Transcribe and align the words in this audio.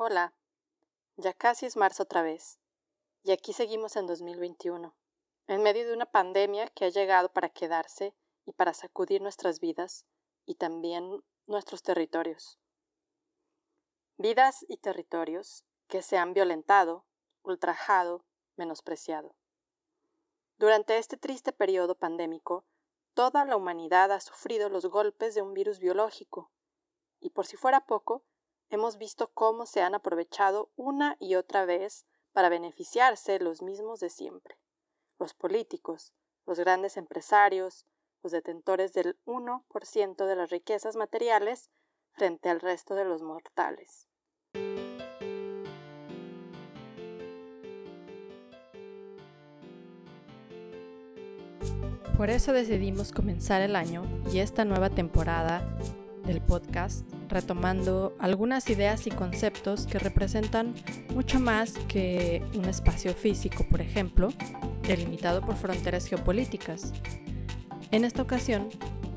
Hola, 0.00 0.32
ya 1.16 1.32
casi 1.32 1.66
es 1.66 1.76
marzo 1.76 2.04
otra 2.04 2.22
vez, 2.22 2.60
y 3.24 3.32
aquí 3.32 3.52
seguimos 3.52 3.96
en 3.96 4.06
2021, 4.06 4.94
en 5.48 5.62
medio 5.64 5.88
de 5.88 5.92
una 5.92 6.06
pandemia 6.06 6.68
que 6.68 6.84
ha 6.84 6.88
llegado 6.88 7.32
para 7.32 7.48
quedarse 7.48 8.14
y 8.46 8.52
para 8.52 8.74
sacudir 8.74 9.20
nuestras 9.20 9.58
vidas 9.58 10.06
y 10.46 10.54
también 10.54 11.24
nuestros 11.48 11.82
territorios. 11.82 12.60
Vidas 14.18 14.64
y 14.68 14.76
territorios 14.76 15.64
que 15.88 16.02
se 16.02 16.16
han 16.16 16.32
violentado, 16.32 17.04
ultrajado, 17.42 18.24
menospreciado. 18.54 19.34
Durante 20.58 20.98
este 20.98 21.16
triste 21.16 21.52
periodo 21.52 21.96
pandémico, 21.96 22.64
toda 23.14 23.44
la 23.44 23.56
humanidad 23.56 24.12
ha 24.12 24.20
sufrido 24.20 24.68
los 24.68 24.86
golpes 24.86 25.34
de 25.34 25.42
un 25.42 25.54
virus 25.54 25.80
biológico, 25.80 26.52
y 27.18 27.30
por 27.30 27.46
si 27.46 27.56
fuera 27.56 27.84
poco, 27.84 28.22
hemos 28.70 28.98
visto 28.98 29.30
cómo 29.32 29.66
se 29.66 29.80
han 29.80 29.94
aprovechado 29.94 30.70
una 30.76 31.16
y 31.18 31.34
otra 31.34 31.64
vez 31.64 32.06
para 32.32 32.48
beneficiarse 32.48 33.38
los 33.38 33.62
mismos 33.62 34.00
de 34.00 34.10
siempre, 34.10 34.58
los 35.18 35.34
políticos, 35.34 36.12
los 36.46 36.58
grandes 36.58 36.96
empresarios, 36.96 37.86
los 38.22 38.32
detentores 38.32 38.92
del 38.92 39.18
1% 39.24 40.26
de 40.26 40.36
las 40.36 40.50
riquezas 40.50 40.96
materiales 40.96 41.70
frente 42.12 42.48
al 42.48 42.60
resto 42.60 42.94
de 42.94 43.04
los 43.04 43.22
mortales. 43.22 44.06
Por 52.16 52.30
eso 52.30 52.52
decidimos 52.52 53.12
comenzar 53.12 53.62
el 53.62 53.76
año 53.76 54.02
y 54.32 54.40
esta 54.40 54.64
nueva 54.64 54.90
temporada 54.90 55.60
del 56.24 56.42
podcast 56.42 57.08
retomando 57.28 58.16
algunas 58.18 58.68
ideas 58.70 59.06
y 59.06 59.10
conceptos 59.10 59.86
que 59.86 59.98
representan 59.98 60.74
mucho 61.14 61.40
más 61.40 61.72
que 61.88 62.42
un 62.54 62.64
espacio 62.64 63.14
físico, 63.14 63.66
por 63.70 63.80
ejemplo, 63.80 64.30
delimitado 64.82 65.42
por 65.42 65.56
fronteras 65.56 66.06
geopolíticas. 66.06 66.92
En 67.90 68.04
esta 68.04 68.22
ocasión 68.22 68.68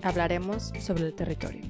hablaremos 0.02 0.74
sobre 0.80 1.06
el 1.06 1.14
territorio. 1.14 1.62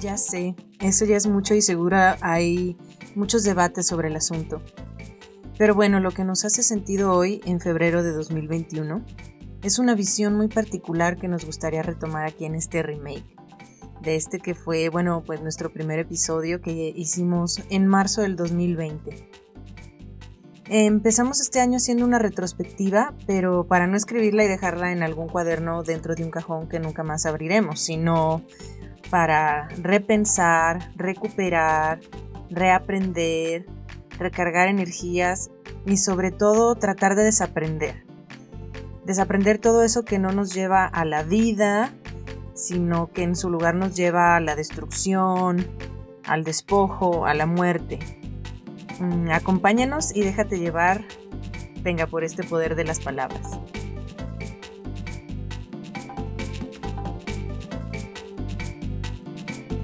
Ya 0.00 0.16
sé, 0.16 0.54
eso 0.80 1.04
ya 1.04 1.16
es 1.16 1.26
mucho 1.26 1.54
y 1.54 1.62
seguro 1.62 1.96
hay 2.20 2.76
muchos 3.14 3.44
debates 3.44 3.86
sobre 3.86 4.08
el 4.08 4.16
asunto. 4.16 4.62
Pero 5.58 5.74
bueno, 5.74 6.00
lo 6.00 6.10
que 6.10 6.24
nos 6.24 6.44
hace 6.46 6.62
sentido 6.62 7.12
hoy, 7.12 7.42
en 7.44 7.60
febrero 7.60 8.02
de 8.02 8.12
2021, 8.12 9.04
es 9.62 9.78
una 9.78 9.94
visión 9.94 10.34
muy 10.34 10.48
particular 10.48 11.18
que 11.18 11.28
nos 11.28 11.44
gustaría 11.44 11.82
retomar 11.82 12.24
aquí 12.24 12.46
en 12.46 12.54
este 12.54 12.82
remake 12.82 13.39
de 14.02 14.16
este 14.16 14.38
que 14.38 14.54
fue, 14.54 14.88
bueno, 14.88 15.22
pues 15.24 15.40
nuestro 15.42 15.72
primer 15.72 15.98
episodio 15.98 16.60
que 16.60 16.92
hicimos 16.94 17.60
en 17.70 17.86
marzo 17.86 18.22
del 18.22 18.36
2020. 18.36 19.30
Empezamos 20.72 21.40
este 21.40 21.60
año 21.60 21.78
haciendo 21.78 22.04
una 22.04 22.20
retrospectiva, 22.20 23.12
pero 23.26 23.66
para 23.66 23.88
no 23.88 23.96
escribirla 23.96 24.44
y 24.44 24.48
dejarla 24.48 24.92
en 24.92 25.02
algún 25.02 25.28
cuaderno 25.28 25.82
dentro 25.82 26.14
de 26.14 26.22
un 26.22 26.30
cajón 26.30 26.68
que 26.68 26.78
nunca 26.78 27.02
más 27.02 27.26
abriremos, 27.26 27.80
sino 27.80 28.42
para 29.10 29.68
repensar, 29.82 30.92
recuperar, 30.94 31.98
reaprender, 32.50 33.66
recargar 34.16 34.68
energías 34.68 35.50
y 35.86 35.96
sobre 35.96 36.30
todo 36.30 36.76
tratar 36.76 37.16
de 37.16 37.24
desaprender. 37.24 38.04
Desaprender 39.04 39.58
todo 39.58 39.82
eso 39.82 40.04
que 40.04 40.20
no 40.20 40.30
nos 40.30 40.54
lleva 40.54 40.84
a 40.86 41.04
la 41.04 41.24
vida, 41.24 41.92
sino 42.60 43.10
que 43.12 43.22
en 43.22 43.36
su 43.36 43.50
lugar 43.50 43.74
nos 43.74 43.96
lleva 43.96 44.36
a 44.36 44.40
la 44.40 44.54
destrucción, 44.54 45.66
al 46.24 46.44
despojo, 46.44 47.26
a 47.26 47.34
la 47.34 47.46
muerte. 47.46 47.98
Mm, 48.98 49.30
acompáñanos 49.30 50.14
y 50.14 50.22
déjate 50.22 50.58
llevar, 50.58 51.04
venga, 51.82 52.06
por 52.06 52.24
este 52.24 52.44
poder 52.44 52.74
de 52.76 52.84
las 52.84 53.00
palabras. 53.00 53.58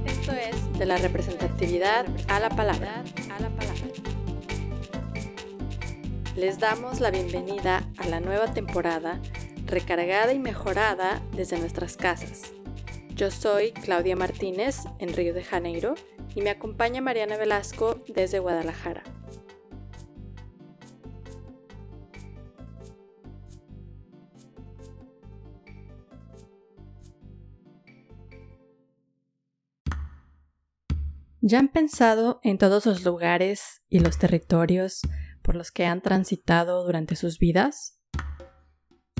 Esto 0.04 0.32
es 0.32 0.78
de 0.78 0.86
la 0.86 0.98
representatividad 0.98 2.06
a 2.28 2.40
la 2.40 2.50
palabra. 2.50 3.02
Les 6.36 6.58
damos 6.58 7.00
la 7.00 7.10
bienvenida 7.10 7.88
a 7.96 8.08
la 8.08 8.20
nueva 8.20 8.52
temporada 8.52 9.22
recargada 9.66 10.34
y 10.34 10.38
mejorada 10.38 11.22
desde 11.32 11.58
nuestras 11.58 11.96
casas. 11.96 12.55
Yo 13.16 13.30
soy 13.30 13.72
Claudia 13.72 14.14
Martínez 14.14 14.80
en 14.98 15.14
Río 15.14 15.32
de 15.32 15.42
Janeiro 15.42 15.94
y 16.34 16.42
me 16.42 16.50
acompaña 16.50 17.00
Mariana 17.00 17.38
Velasco 17.38 18.04
desde 18.14 18.40
Guadalajara. 18.40 19.04
¿Ya 31.40 31.58
han 31.58 31.68
pensado 31.68 32.40
en 32.42 32.58
todos 32.58 32.84
los 32.84 33.02
lugares 33.02 33.80
y 33.88 34.00
los 34.00 34.18
territorios 34.18 35.00
por 35.40 35.54
los 35.54 35.70
que 35.70 35.86
han 35.86 36.02
transitado 36.02 36.84
durante 36.84 37.16
sus 37.16 37.38
vidas? 37.38 37.98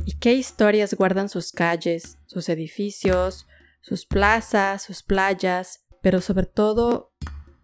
¿Y 0.04 0.18
qué 0.18 0.34
historias 0.34 0.92
guardan 0.92 1.30
sus 1.30 1.50
calles, 1.50 2.18
sus 2.26 2.50
edificios, 2.50 3.46
sus 3.86 4.04
plazas, 4.04 4.82
sus 4.82 5.04
playas, 5.04 5.86
pero 6.02 6.20
sobre 6.20 6.46
todo, 6.46 7.12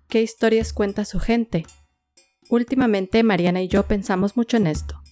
qué 0.08 0.22
historias 0.22 0.72
cuenta 0.72 1.04
su 1.04 1.18
gente. 1.18 1.66
Últimamente 2.48 3.24
Mariana 3.24 3.60
y 3.60 3.66
yo 3.66 3.88
pensamos 3.88 4.36
mucho 4.36 4.56
en 4.56 4.68
esto. 4.68 5.02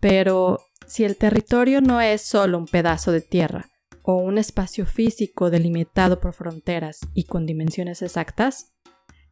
Pero 0.00 0.60
si 0.86 1.02
el 1.02 1.16
territorio 1.16 1.80
no 1.80 2.00
es 2.00 2.22
solo 2.22 2.58
un 2.58 2.66
pedazo 2.66 3.10
de 3.10 3.20
tierra 3.20 3.68
o 4.02 4.14
un 4.14 4.38
espacio 4.38 4.86
físico 4.86 5.50
delimitado 5.50 6.20
por 6.20 6.34
fronteras 6.34 7.00
y 7.14 7.24
con 7.24 7.44
dimensiones 7.44 8.00
exactas, 8.00 8.72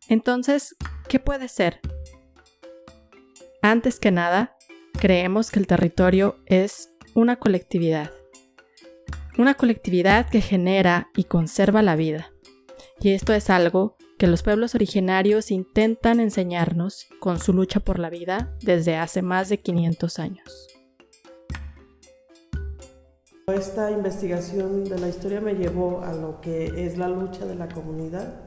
entonces, 0.09 0.75
¿qué 1.09 1.21
puede 1.21 1.47
ser? 1.47 1.79
Antes 3.63 4.01
que 4.01 4.11
nada, 4.11 4.57
creemos 4.99 5.53
que 5.53 5.61
el 5.61 5.69
territorio 5.69 6.41
es 6.47 6.91
una 7.15 7.37
colectividad 7.37 8.11
una 9.41 9.55
colectividad 9.55 10.29
que 10.29 10.43
genera 10.43 11.09
y 11.17 11.25
conserva 11.25 11.81
la 11.81 11.97
vida. 11.97 12.31
Y 13.01 13.13
esto 13.13 13.33
es 13.33 13.49
algo 13.49 13.97
que 14.19 14.27
los 14.27 14.43
pueblos 14.43 14.75
originarios 14.75 15.51
intentan 15.51 16.21
enseñarnos 16.21 17.09
con 17.21 17.41
su 17.41 17.55
lucha 17.55 17.81
por 17.81 17.99
la 17.99 18.11
vida 18.11 18.55
desde 18.61 18.97
hace 18.97 19.23
más 19.23 19.49
de 19.49 19.59
500 19.61 20.19
años. 20.19 20.69
Esta 23.47 23.91
investigación 23.91 24.85
de 24.85 24.99
la 24.99 25.09
historia 25.09 25.41
me 25.41 25.55
llevó 25.55 26.03
a 26.03 26.13
lo 26.13 26.43
que 26.43 26.85
es 26.87 26.99
la 26.99 27.09
lucha 27.09 27.47
de 27.47 27.55
la 27.55 27.69
comunidad. 27.69 28.43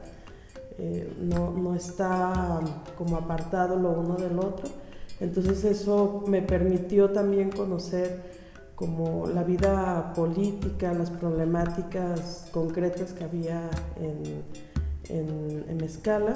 Eh, 0.78 1.12
no, 1.18 1.50
no 1.50 1.74
está 1.74 2.60
como 2.96 3.16
apartado 3.16 3.76
lo 3.76 3.90
uno 3.90 4.14
del 4.14 4.38
otro. 4.38 4.70
Entonces 5.18 5.64
eso 5.64 6.22
me 6.28 6.40
permitió 6.40 7.10
también 7.10 7.50
conocer 7.50 8.43
como 8.74 9.26
la 9.26 9.44
vida 9.44 10.12
política, 10.14 10.92
las 10.92 11.10
problemáticas 11.10 12.48
concretas 12.52 13.12
que 13.12 13.24
había 13.24 13.70
en, 14.00 14.42
en, 15.08 15.64
en 15.68 15.76
Mezcala 15.76 16.34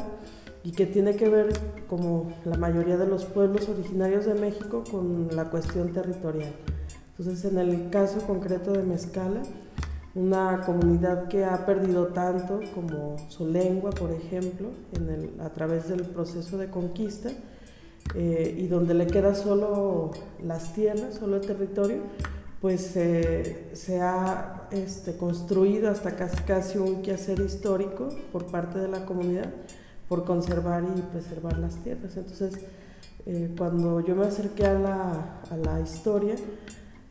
y 0.62 0.72
que 0.72 0.86
tiene 0.86 1.16
que 1.16 1.28
ver, 1.28 1.48
como 1.88 2.32
la 2.44 2.56
mayoría 2.56 2.96
de 2.96 3.06
los 3.06 3.24
pueblos 3.24 3.68
originarios 3.68 4.26
de 4.26 4.34
México, 4.34 4.84
con 4.90 5.28
la 5.34 5.50
cuestión 5.50 5.92
territorial. 5.92 6.52
Entonces, 7.18 7.50
en 7.50 7.58
el 7.58 7.90
caso 7.90 8.20
concreto 8.26 8.72
de 8.72 8.82
Mezcala, 8.82 9.42
una 10.14 10.62
comunidad 10.62 11.28
que 11.28 11.44
ha 11.44 11.64
perdido 11.64 12.08
tanto 12.08 12.60
como 12.74 13.16
su 13.28 13.46
lengua, 13.46 13.90
por 13.90 14.10
ejemplo, 14.10 14.68
en 14.92 15.08
el, 15.08 15.40
a 15.40 15.50
través 15.50 15.88
del 15.88 16.02
proceso 16.02 16.58
de 16.58 16.70
conquista, 16.70 17.30
eh, 18.14 18.54
y 18.58 18.66
donde 18.68 18.94
le 18.94 19.06
queda 19.06 19.34
solo 19.34 20.12
las 20.42 20.72
tierras, 20.72 21.16
solo 21.16 21.36
el 21.36 21.46
territorio, 21.46 21.98
pues 22.60 22.80
se 22.82 24.00
ha 24.00 24.68
este, 24.70 25.16
construido 25.16 25.90
hasta 25.90 26.16
casi, 26.16 26.78
un 26.78 27.02
quehacer 27.02 27.40
histórico 27.40 28.08
por 28.32 28.46
parte 28.46 28.78
de 28.78 28.88
la 28.88 29.04
comunidad 29.04 29.50
por 30.08 30.24
conservar 30.24 30.84
y 30.84 31.00
preservar 31.02 31.58
las 31.58 31.76
tierras. 31.76 32.16
Entonces, 32.16 32.54
eh, 33.26 33.50
cuando 33.56 34.00
yo 34.00 34.16
me 34.16 34.26
acerqué 34.26 34.66
a 34.66 34.74
la, 34.74 35.80
historia 35.80 36.34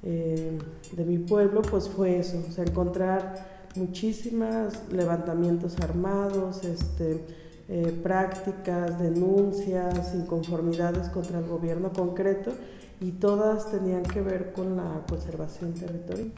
eh, 0.03 0.57
de 0.91 1.05
mi 1.05 1.19
pueblo, 1.19 1.61
pues 1.61 1.87
fue 1.87 2.19
eso, 2.19 2.43
encontrar 2.57 3.67
muchísimos 3.75 4.73
levantamientos 4.91 5.77
armados, 5.79 6.63
este, 6.63 7.23
eh, 7.69 7.93
prácticas, 8.01 8.99
denuncias, 8.99 10.15
inconformidades 10.15 11.09
contra 11.09 11.39
el 11.39 11.45
gobierno 11.45 11.93
concreto 11.93 12.51
y 12.99 13.11
todas 13.11 13.71
tenían 13.71 14.03
que 14.03 14.21
ver 14.21 14.53
con 14.53 14.75
la 14.75 15.05
conservación 15.07 15.73
territorial. 15.73 16.33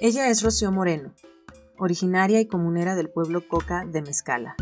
Ella 0.00 0.28
es 0.28 0.42
Rocío 0.42 0.70
Moreno, 0.70 1.14
originaria 1.78 2.40
y 2.40 2.46
comunera 2.46 2.94
del 2.94 3.08
pueblo 3.08 3.48
Coca 3.48 3.84
de 3.86 4.02
Mezcala. 4.02 4.54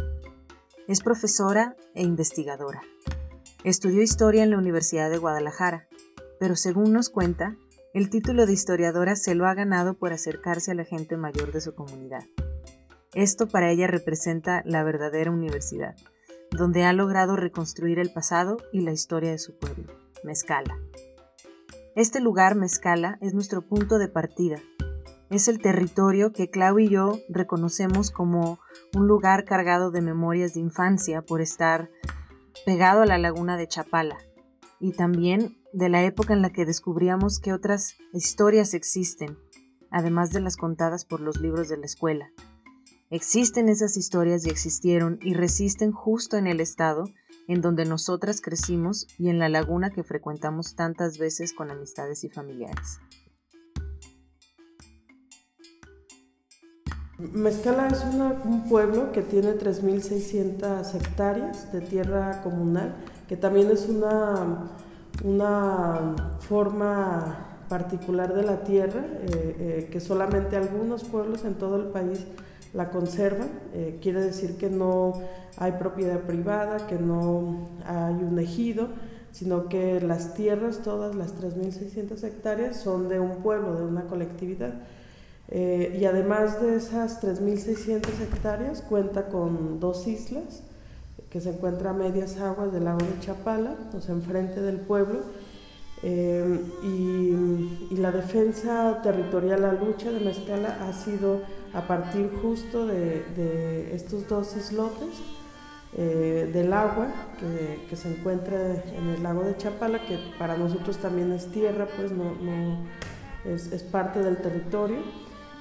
Es 0.86 1.02
profesora 1.02 1.76
e 1.94 2.02
investigadora. 2.02 2.82
Estudió 3.64 4.00
historia 4.00 4.44
en 4.44 4.50
la 4.50 4.58
Universidad 4.58 5.10
de 5.10 5.18
Guadalajara, 5.18 5.88
pero 6.38 6.54
según 6.54 6.92
nos 6.92 7.10
cuenta, 7.10 7.56
el 7.94 8.10
título 8.10 8.46
de 8.46 8.52
historiadora 8.52 9.16
se 9.16 9.34
lo 9.34 9.46
ha 9.46 9.54
ganado 9.54 9.94
por 9.94 10.12
acercarse 10.12 10.70
a 10.70 10.74
la 10.74 10.84
gente 10.84 11.16
mayor 11.16 11.52
de 11.52 11.60
su 11.60 11.74
comunidad. 11.74 12.24
Esto 13.14 13.46
para 13.46 13.70
ella 13.70 13.86
representa 13.86 14.62
la 14.64 14.82
verdadera 14.82 15.30
universidad, 15.30 15.94
donde 16.50 16.84
ha 16.84 16.92
logrado 16.92 17.36
reconstruir 17.36 18.00
el 18.00 18.12
pasado 18.12 18.56
y 18.72 18.80
la 18.80 18.90
historia 18.90 19.30
de 19.30 19.38
su 19.38 19.56
pueblo, 19.56 19.92
Mezcala. 20.24 20.76
Este 21.94 22.20
lugar, 22.20 22.56
Mezcala, 22.56 23.18
es 23.20 23.32
nuestro 23.32 23.62
punto 23.62 23.98
de 23.98 24.08
partida. 24.08 24.56
Es 25.30 25.46
el 25.46 25.60
territorio 25.60 26.32
que 26.32 26.50
Clau 26.50 26.80
y 26.80 26.88
yo 26.88 27.20
reconocemos 27.28 28.10
como 28.10 28.58
un 28.96 29.06
lugar 29.06 29.44
cargado 29.44 29.92
de 29.92 30.00
memorias 30.00 30.54
de 30.54 30.60
infancia 30.60 31.22
por 31.22 31.40
estar 31.40 31.90
pegado 32.66 33.02
a 33.02 33.06
la 33.06 33.18
laguna 33.18 33.56
de 33.56 33.68
Chapala 33.68 34.18
y 34.80 34.92
también 34.92 35.56
de 35.72 35.88
la 35.88 36.02
época 36.02 36.34
en 36.34 36.42
la 36.42 36.50
que 36.50 36.66
descubríamos 36.66 37.38
que 37.38 37.52
otras 37.52 37.96
historias 38.12 38.74
existen, 38.74 39.38
además 39.90 40.30
de 40.30 40.40
las 40.40 40.56
contadas 40.56 41.04
por 41.04 41.20
los 41.20 41.40
libros 41.40 41.68
de 41.68 41.76
la 41.76 41.86
escuela. 41.86 42.30
Existen 43.14 43.68
esas 43.68 43.96
historias 43.96 44.44
y 44.44 44.50
existieron 44.50 45.20
y 45.22 45.34
resisten 45.34 45.92
justo 45.92 46.36
en 46.36 46.48
el 46.48 46.58
estado 46.58 47.04
en 47.46 47.60
donde 47.60 47.84
nosotras 47.84 48.40
crecimos 48.40 49.06
y 49.20 49.28
en 49.28 49.38
la 49.38 49.48
laguna 49.48 49.90
que 49.90 50.02
frecuentamos 50.02 50.74
tantas 50.74 51.16
veces 51.16 51.52
con 51.52 51.70
amistades 51.70 52.24
y 52.24 52.28
familiares. 52.28 52.98
Mezcala 57.18 57.86
es 57.86 58.02
un 58.02 58.68
pueblo 58.68 59.12
que 59.12 59.22
tiene 59.22 59.52
3.600 59.52 60.92
hectáreas 60.96 61.72
de 61.72 61.82
tierra 61.82 62.42
comunal, 62.42 62.96
que 63.28 63.36
también 63.36 63.70
es 63.70 63.88
una, 63.88 64.72
una 65.22 66.16
forma 66.40 67.60
particular 67.68 68.34
de 68.34 68.42
la 68.42 68.64
tierra, 68.64 69.04
eh, 69.04 69.26
eh, 69.58 69.88
que 69.92 70.00
solamente 70.00 70.56
algunos 70.56 71.04
pueblos 71.04 71.44
en 71.44 71.54
todo 71.54 71.76
el 71.76 71.92
país 71.92 72.26
la 72.74 72.90
conservan. 72.90 73.48
Eh, 73.72 73.98
quiere 74.02 74.20
decir 74.20 74.56
que 74.56 74.68
no 74.68 75.14
hay 75.56 75.72
propiedad 75.72 76.20
privada, 76.20 76.86
que 76.86 76.96
no 76.96 77.68
hay 77.86 78.14
un 78.14 78.38
ejido, 78.38 78.88
sino 79.30 79.68
que 79.68 80.00
las 80.00 80.34
tierras, 80.34 80.82
todas 80.82 81.14
las 81.14 81.34
3.600 81.40 82.22
hectáreas, 82.24 82.80
son 82.80 83.08
de 83.08 83.20
un 83.20 83.36
pueblo, 83.36 83.76
de 83.76 83.84
una 83.84 84.04
colectividad. 84.04 84.74
Eh, 85.48 85.98
y 86.00 86.04
además 86.04 86.60
de 86.60 86.76
esas 86.76 87.22
3.600 87.22 88.20
hectáreas, 88.20 88.82
cuenta 88.82 89.28
con 89.28 89.78
dos 89.80 90.06
islas 90.06 90.62
que 91.30 91.40
se 91.40 91.50
encuentran 91.50 91.96
a 91.96 91.98
medias 91.98 92.38
aguas 92.38 92.72
del 92.72 92.84
lago 92.84 93.00
de 93.04 93.18
Chapala, 93.20 93.76
o 93.92 94.00
sea, 94.00 94.14
enfrente 94.14 94.60
del 94.60 94.78
pueblo. 94.78 95.22
Eh, 96.06 96.60
y, 96.82 97.96
la 97.96 98.12
defensa 98.12 99.00
territorial, 99.02 99.62
la 99.62 99.72
lucha 99.72 100.10
de 100.10 100.20
Mezcala 100.20 100.76
ha 100.82 100.92
sido 100.92 101.40
a 101.72 101.86
partir 101.86 102.30
justo 102.42 102.86
de, 102.86 103.94
estos 103.94 104.28
dos 104.28 104.54
islotes 104.54 105.22
eh, 105.96 106.50
del 106.52 106.74
agua 106.74 107.08
que, 107.88 107.96
se 107.96 108.10
encuentra 108.10 108.84
en 108.84 109.08
el 109.08 109.22
lago 109.22 109.44
de 109.44 109.56
Chapala, 109.56 110.04
que 110.04 110.18
para 110.38 110.58
nosotros 110.58 110.98
también 110.98 111.32
es 111.32 111.46
tierra, 111.46 111.88
pues 111.96 112.12
no, 112.12 112.34
es, 113.46 113.82
parte 113.84 114.22
del 114.22 114.36
territorio 114.36 114.98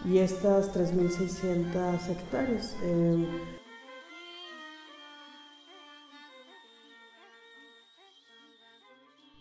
y 0.03 0.17
estas 0.17 0.75
3.600 0.75 2.09
hectáreas. 2.09 2.75
Eh, 2.83 3.25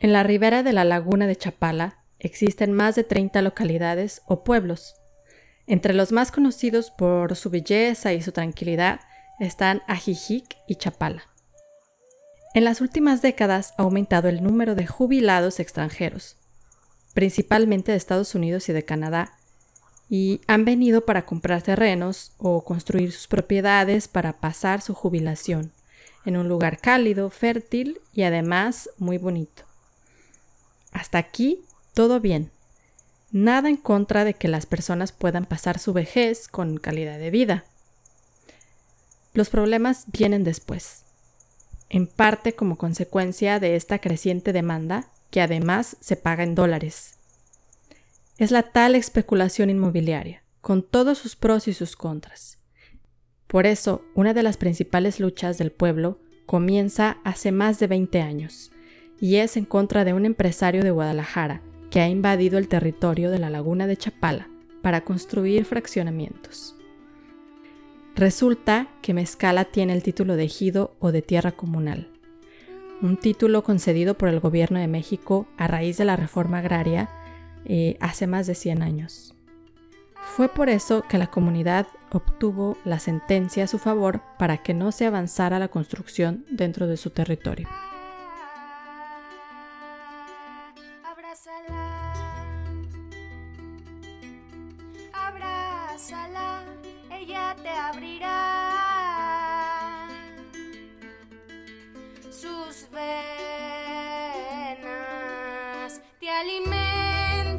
en 0.03 0.13
la 0.13 0.25
ribera 0.25 0.65
de 0.65 0.73
la 0.73 0.85
laguna 0.85 1.29
de 1.29 1.37
Chapala 1.37 1.99
existen 2.19 2.73
más 2.73 2.97
de 2.97 3.05
30 3.05 3.41
localidades 3.41 4.23
o 4.27 4.43
pueblos. 4.43 4.97
Entre 5.69 5.95
los 5.95 6.11
más 6.11 6.33
conocidos 6.33 6.91
por 6.91 7.37
su 7.37 7.51
belleza 7.51 8.13
y 8.13 8.21
su 8.21 8.33
tranquilidad 8.33 9.01
están 9.39 9.81
Ajijic 9.87 10.57
y 10.67 10.75
Chapala. 10.75 11.23
En 12.53 12.65
las 12.65 12.81
últimas 12.81 13.23
décadas 13.23 13.75
ha 13.79 13.83
aumentado 13.83 14.29
el 14.29 14.43
número 14.43 14.75
de 14.75 14.89
jubilados 14.89 15.61
extranjeros, 15.61 16.37
principalmente 17.15 17.93
de 17.93 17.99
Estados 17.99 18.35
Unidos 18.35 18.69
y 18.69 18.73
de 18.73 18.85
Canadá, 18.85 19.39
y 20.11 20.41
han 20.49 20.65
venido 20.65 21.07
para 21.07 21.27
comprar 21.27 21.63
terrenos 21.63 22.33
o 22.39 22.65
construir 22.65 23.13
sus 23.13 23.29
propiedades 23.29 24.09
para 24.09 24.33
pasar 24.33 24.83
su 24.83 24.95
jubilación 24.95 25.71
en 26.25 26.37
un 26.37 26.49
lugar 26.49 26.79
cálido, 26.79 27.31
fértil 27.31 28.01
y 28.13 28.23
además 28.23 28.91
muy 28.99 29.19
bonito. 29.19 29.72
Hasta 30.93 31.19
aquí 31.19 31.65
todo 31.95 32.21
bien. 32.21 32.51
Nada 33.33 33.69
en 33.69 33.77
contra 33.77 34.25
de 34.25 34.35
que 34.35 34.49
las 34.49 34.67
personas 34.67 35.13
puedan 35.13 35.47
pasar 35.47 35.79
su 35.79 35.93
vejez 35.93 36.49
con 36.49 36.77
calidad 36.77 37.19
de 37.19 37.31
vida. 37.31 37.65
Los 39.35 39.51
problemas 39.51 40.05
vienen 40.13 40.45
después, 40.45 41.05
en 41.89 42.07
parte 42.07 42.55
como 42.55 42.77
consecuencia 42.77 43.59
de 43.59 43.77
esta 43.77 43.99
creciente 43.99 44.53
demanda 44.53 45.09
que 45.31 45.41
además 45.41 45.97
se 46.01 46.17
paga 46.17 46.45
en 46.45 46.55
dólares 46.55 47.17
es 48.43 48.51
la 48.51 48.65
tal 48.65 48.97
especulación 48.97 49.71
inmobiliaria, 49.71 50.43
con 50.61 50.83
todos 50.83 51.19
sus 51.19 51.37
pros 51.37 51.69
y 51.69 51.75
sus 51.75 51.95
contras. 51.95 52.59
Por 53.47 53.67
eso, 53.67 54.05
una 54.17 54.35
de 54.35 54.43
las 54.43 54.57
principales 54.57 55.21
luchas 55.21 55.59
del 55.59 55.71
pueblo 55.71 56.19
comienza 56.45 57.19
hace 57.23 57.53
más 57.53 57.79
de 57.79 57.87
20 57.87 58.21
años, 58.21 58.72
y 59.23 59.37
es 59.37 59.57
en 59.57 59.65
contra 59.65 60.05
de 60.05 60.15
un 60.15 60.27
empresario 60.27 60.83
de 60.83 60.91
Guadalajara 60.91 61.63
que 61.91 62.01
ha 62.01 62.09
invadido 62.09 62.59
el 62.59 62.67
territorio 62.67 63.31
de 63.31 63.39
la 63.39 63.51
laguna 63.51 63.87
de 63.87 63.97
Chapala 63.97 64.49
para 64.83 65.03
construir 65.03 65.65
fraccionamientos. 65.65 66.75
Resulta 68.17 68.89
que 69.01 69.15
Mezcala 69.15 69.65
tiene 69.67 69.93
el 69.93 70.03
título 70.03 70.35
de 70.35 70.43
ejido 70.43 70.97
o 70.99 71.13
de 71.13 71.23
tierra 71.23 71.53
comunal, 71.53 72.09
un 73.01 73.17
título 73.17 73.63
concedido 73.63 74.19
por 74.19 74.29
el 74.29 74.41
gobierno 74.41 74.81
de 74.81 74.89
México 74.89 75.47
a 75.57 75.69
raíz 75.69 75.99
de 75.99 76.05
la 76.05 76.17
reforma 76.17 76.59
agraria 76.59 77.09
eh, 77.65 77.97
hace 78.01 78.27
más 78.27 78.49
de 78.49 78.57
100 78.57 78.83
años. 78.83 79.37
Fue 80.21 80.49
por 80.49 80.69
eso 80.69 81.05
que 81.09 81.19
la 81.19 81.29
comunidad 81.29 81.87
obtuvo 82.11 82.77
la 82.85 82.99
sentencia 82.99 83.65
a 83.65 83.69
su 83.69 83.79
favor 83.79 84.21
para 84.37 84.59
que 84.59 84.75
no 84.75 84.91
se 84.91 85.07
avanzara 85.07 85.61
la 85.61 85.69
construcción 85.69 86.45
dentro 86.51 86.89
de 86.89 86.97
su 86.97 87.11
territorio. 87.11 87.69
Sus 102.43 102.91
venas, 102.91 103.13
te 106.19 106.29
alimentará. 106.29 107.53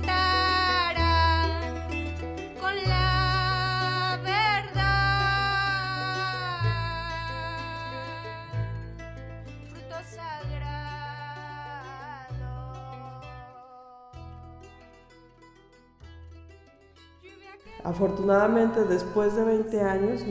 Afortunadamente, 17.86 18.86
después 18.86 19.36
de 19.36 19.44
20 19.44 19.82
años, 19.82 20.22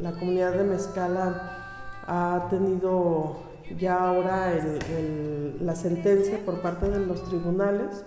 la 0.00 0.12
comunidad 0.12 0.52
de 0.52 0.64
Mezcala 0.64 2.02
ha 2.08 2.48
tenido 2.50 3.45
ya 3.78 3.98
ahora 3.98 4.52
la 5.60 5.74
sentencia 5.74 6.38
por 6.44 6.60
parte 6.60 6.88
de 6.88 7.04
los 7.04 7.24
tribunales, 7.28 8.04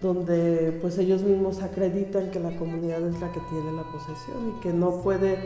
donde 0.00 0.78
pues 0.80 0.98
ellos 0.98 1.22
mismos 1.22 1.62
acreditan 1.62 2.30
que 2.30 2.38
la 2.38 2.56
comunidad 2.56 3.06
es 3.06 3.20
la 3.20 3.32
que 3.32 3.40
tiene 3.50 3.72
la 3.72 3.82
posesión 3.84 4.54
y 4.56 4.60
que 4.60 4.72
no 4.72 5.02
puede 5.02 5.36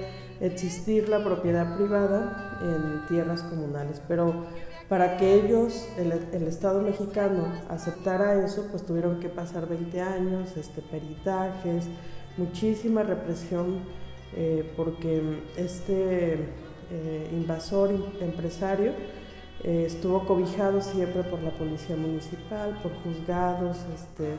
existir 0.40 1.08
la 1.08 1.24
propiedad 1.24 1.76
privada 1.76 2.58
en 2.60 3.06
tierras 3.06 3.42
comunales. 3.42 4.02
Pero 4.06 4.44
para 4.88 5.16
que 5.16 5.34
ellos, 5.34 5.88
el, 5.96 6.12
Estado 6.46 6.82
mexicano, 6.82 7.46
aceptara 7.70 8.44
eso, 8.44 8.66
pues 8.70 8.84
tuvieron 8.84 9.20
que 9.20 9.30
pasar 9.30 9.66
20 9.66 10.00
años, 10.02 10.56
este, 10.56 10.82
peritajes, 10.82 11.86
muchísima 12.36 13.02
represión 13.02 13.80
eh, 14.34 14.70
porque 14.76 15.40
este 15.56 16.34
eh, 16.90 17.30
invasor 17.32 17.90
empresario 18.20 18.92
eh, 19.64 19.84
estuvo 19.86 20.26
cobijado 20.26 20.80
siempre 20.80 21.22
por 21.22 21.40
la 21.42 21.50
policía 21.50 21.96
municipal, 21.96 22.78
por 22.82 22.92
juzgados, 23.02 23.78
este, 23.94 24.34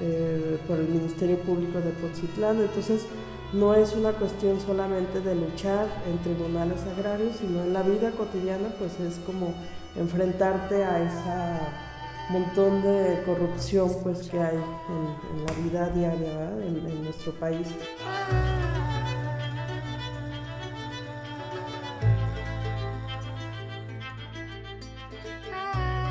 eh, 0.00 0.58
por 0.68 0.78
el 0.78 0.88
Ministerio 0.88 1.38
Público 1.38 1.78
de 1.80 1.90
Pochitlán. 1.90 2.60
Entonces, 2.60 3.06
no 3.52 3.74
es 3.74 3.94
una 3.96 4.12
cuestión 4.12 4.60
solamente 4.60 5.20
de 5.20 5.34
luchar 5.34 5.88
en 6.08 6.18
tribunales 6.18 6.78
agrarios, 6.96 7.36
sino 7.36 7.62
en 7.62 7.72
la 7.72 7.82
vida 7.82 8.12
cotidiana, 8.12 8.68
pues 8.78 9.00
es 9.00 9.18
como 9.26 9.52
enfrentarte 9.96 10.84
a 10.84 11.02
ese 11.02 12.32
montón 12.32 12.80
de 12.82 13.24
corrupción 13.26 13.90
pues, 14.04 14.28
que 14.28 14.38
hay 14.38 14.56
en, 14.56 15.46
la 15.46 15.52
vida 15.64 15.88
diaria 15.90 16.52
en 16.64 17.02
nuestro 17.02 17.32
país. 17.32 17.66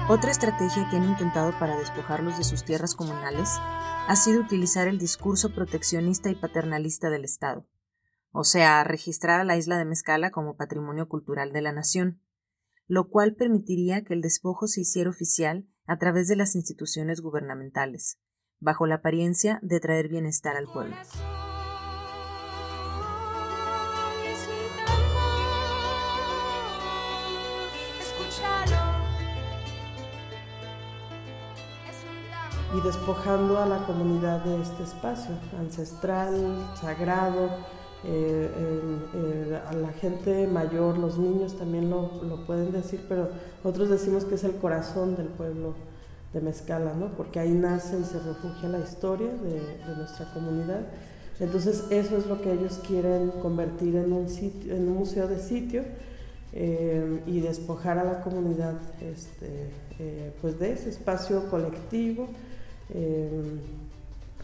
Otra 0.09 0.31
estrategia 0.31 0.89
que 0.89 0.97
han 0.97 1.07
intentado 1.07 1.51
para 1.59 1.77
despojarlos 1.77 2.35
de 2.35 2.43
sus 2.43 2.65
tierras 2.65 2.95
comunales 2.95 3.47
ha 4.07 4.15
sido 4.15 4.41
utilizar 4.41 4.87
el 4.87 4.97
discurso 4.97 5.53
proteccionista 5.53 6.31
y 6.31 6.35
paternalista 6.35 7.11
del 7.11 7.25
Estado, 7.25 7.67
o 8.31 8.43
sea, 8.43 8.83
registrar 8.83 9.39
a 9.39 9.43
la 9.43 9.55
isla 9.55 9.77
de 9.77 9.85
Mezcala 9.85 10.31
como 10.31 10.57
patrimonio 10.57 11.07
cultural 11.07 11.53
de 11.53 11.61
la 11.61 11.73
nación, 11.73 12.23
lo 12.87 13.07
cual 13.11 13.35
permitiría 13.35 14.03
que 14.03 14.15
el 14.15 14.21
despojo 14.21 14.65
se 14.65 14.81
hiciera 14.81 15.11
oficial 15.11 15.67
a 15.85 15.99
través 15.99 16.27
de 16.27 16.37
las 16.37 16.55
instituciones 16.55 17.21
gubernamentales, 17.21 18.19
bajo 18.59 18.87
la 18.87 18.95
apariencia 18.95 19.59
de 19.61 19.79
traer 19.79 20.09
bienestar 20.09 20.57
al 20.57 20.65
pueblo. 20.65 20.95
Y 32.75 32.81
despojando 32.81 33.57
a 33.57 33.65
la 33.65 33.85
comunidad 33.85 34.43
de 34.43 34.61
este 34.61 34.83
espacio 34.83 35.31
ancestral, 35.59 36.69
sagrado, 36.79 37.49
eh, 38.05 38.49
eh, 39.13 39.59
a 39.67 39.73
la 39.73 39.91
gente 39.91 40.47
mayor, 40.47 40.97
los 40.97 41.17
niños 41.17 41.57
también 41.57 41.89
lo, 41.89 42.45
pueden 42.45 42.71
decir, 42.71 43.03
pero 43.09 43.29
nosotros 43.63 43.89
decimos 43.89 44.23
que 44.23 44.35
es 44.35 44.43
el 44.43 44.55
corazón 44.55 45.15
del 45.15 45.27
pueblo 45.27 45.73
de 46.31 46.41
Mezcala, 46.41 46.93
¿no? 46.93 47.07
porque 47.17 47.39
ahí 47.39 47.51
nace 47.51 47.99
y 47.99 48.03
se 48.03 48.19
refugia 48.19 48.69
la 48.69 48.79
historia 48.79 49.27
de, 49.27 49.95
nuestra 49.95 50.31
comunidad. 50.33 50.81
Entonces 51.39 51.85
eso 51.89 52.17
es 52.17 52.27
lo 52.27 52.41
que 52.41 52.53
ellos 52.53 52.79
quieren 52.87 53.31
convertir 53.41 53.95
en 53.95 54.13
un, 54.13 54.29
sitio, 54.29 54.75
en 54.75 54.87
un 54.87 54.97
museo 54.97 55.27
de 55.27 55.39
sitio 55.39 55.83
eh, 56.53 57.21
y 57.25 57.39
despojar 57.39 57.97
a 57.97 58.03
la 58.03 58.21
comunidad 58.21 58.75
este, 59.01 59.71
pues 60.41 60.59
de 60.59 60.71
ese 60.73 60.89
espacio 60.89 61.49
colectivo 61.49 62.29
eh, 62.93 63.29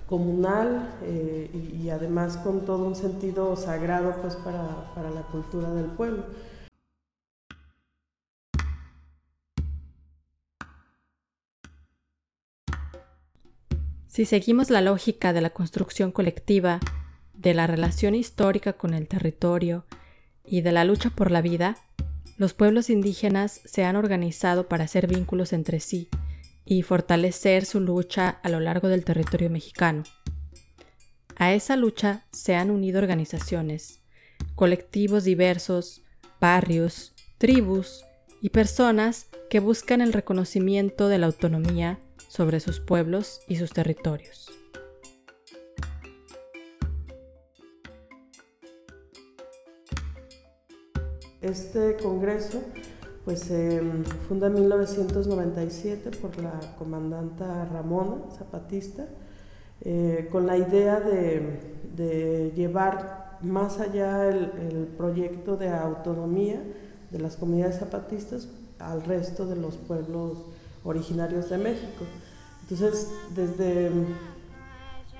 comunal 0.07 0.93
eh, 1.01 1.49
y, 1.81 1.89
además 1.89 2.37
con 2.37 2.63
todo 2.65 2.85
un 2.85 2.95
sentido 2.95 3.55
sagrado 3.55 4.15
pues 4.21 4.35
para, 4.35 4.93
para 4.93 5.09
la 5.09 5.21
cultura 5.23 5.71
del 5.71 5.85
pueblo. 5.85 6.23
Si 14.07 14.25
seguimos 14.25 14.69
la 14.69 14.81
lógica 14.81 15.33
de 15.33 15.41
la 15.41 15.49
construcción 15.49 16.11
colectiva, 16.11 16.79
de 17.33 17.53
la 17.53 17.67
relación 17.67 18.15
histórica 18.15 18.73
con 18.73 18.93
el 18.93 19.07
territorio 19.07 19.85
y 20.45 20.61
de 20.61 20.71
la 20.71 20.85
lucha 20.85 21.09
por 21.09 21.31
la 21.31 21.41
vida, 21.41 21.77
los 22.37 22.53
pueblos 22.53 22.89
indígenas 22.89 23.59
se 23.65 23.83
han 23.83 23.95
organizado 23.95 24.69
para 24.69 24.85
hacer 24.85 25.07
vínculos 25.07 25.51
entre 25.51 25.79
sí 25.79 26.09
y 26.65 26.81
fortalecer 26.81 27.65
su 27.65 27.79
lucha 27.79 28.29
a 28.43 28.49
lo 28.49 28.59
largo 28.59 28.87
del 28.87 29.05
territorio 29.05 29.49
mexicano. 29.49 30.03
A 31.37 31.53
esa 31.53 31.75
lucha 31.75 32.25
se 32.31 32.55
han 32.55 32.71
unido 32.71 32.99
organizaciones, 32.99 34.01
colectivos 34.55 35.23
diversos, 35.23 36.03
barrios, 36.39 37.13
tribus 37.37 38.05
y 38.41 38.49
personas 38.49 39.27
que 39.49 39.59
buscan 39.59 40.01
el 40.01 40.13
reconocimiento 40.13 41.07
de 41.07 41.19
la 41.19 41.27
autonomía 41.27 41.99
sobre 42.27 42.59
sus 42.59 42.79
pueblos 42.79 43.41
y 43.47 43.57
sus 43.57 43.71
territorios. 43.71 44.51
Este 51.41 51.95
Congreso 52.01 52.63
pues 53.25 53.39
se 53.39 53.81
funda 54.27 54.47
en 54.47 54.53
1997 54.53 56.11
por 56.21 56.37
la 56.37 56.59
comandanta 56.77 57.65
Ramona 57.65 58.17
Zapatista, 58.37 59.07
eh, 59.81 60.29
con 60.31 60.45
la 60.45 60.57
idea 60.57 60.99
de, 60.99 62.53
llevar 62.55 63.39
más 63.41 63.79
allá 63.79 64.29
el, 64.29 64.87
proyecto 64.97 65.57
de 65.57 65.69
autonomía 65.69 66.61
de 67.09 67.19
las 67.19 67.35
comunidades 67.35 67.79
zapatistas 67.79 68.47
al 68.79 69.03
resto 69.03 69.45
de 69.47 69.55
los 69.55 69.75
pueblos 69.75 70.37
originarios 70.83 71.49
de 71.49 71.57
México. 71.57 72.05
Entonces, 72.61 73.09
desde 73.35 73.91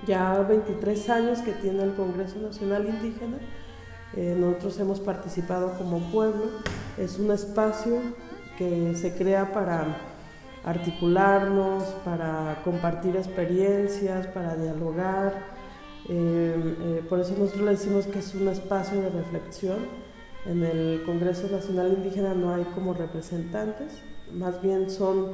ya 0.05 0.41
23 0.41 1.09
años 1.09 1.39
que 1.39 1.53
tiene 1.53 1.83
el 1.83 1.95
Congreso 1.95 2.39
Nacional 2.39 2.87
Indígena, 2.87 3.37
eh, 4.15 4.35
nosotros 4.39 4.79
hemos 4.79 4.99
participado 4.99 5.73
como 5.77 5.99
pueblo. 6.11 6.45
Es 6.97 7.19
un 7.19 7.31
espacio 7.31 7.99
que 8.57 8.95
se 8.95 9.13
crea 9.13 9.51
para 9.51 9.97
articularnos, 10.63 11.83
para 12.05 12.61
compartir 12.63 13.15
experiencias, 13.17 14.27
para 14.27 14.55
dialogar. 14.55 15.33
Eh, 16.07 16.75
eh, 16.81 17.03
por 17.09 17.19
eso 17.19 17.33
nosotros 17.37 17.65
le 17.65 17.71
decimos 17.71 18.07
que 18.07 18.19
es 18.19 18.33
un 18.35 18.47
espacio 18.47 19.01
de 19.01 19.09
reflexión. 19.09 19.79
En 20.45 20.63
el 20.63 21.03
Congreso 21.05 21.49
Nacional 21.49 21.93
Indígena 21.93 22.33
no 22.33 22.53
hay 22.53 22.63
como 22.75 22.93
representantes, 22.93 24.03
más 24.31 24.61
bien 24.61 24.91
son 24.91 25.31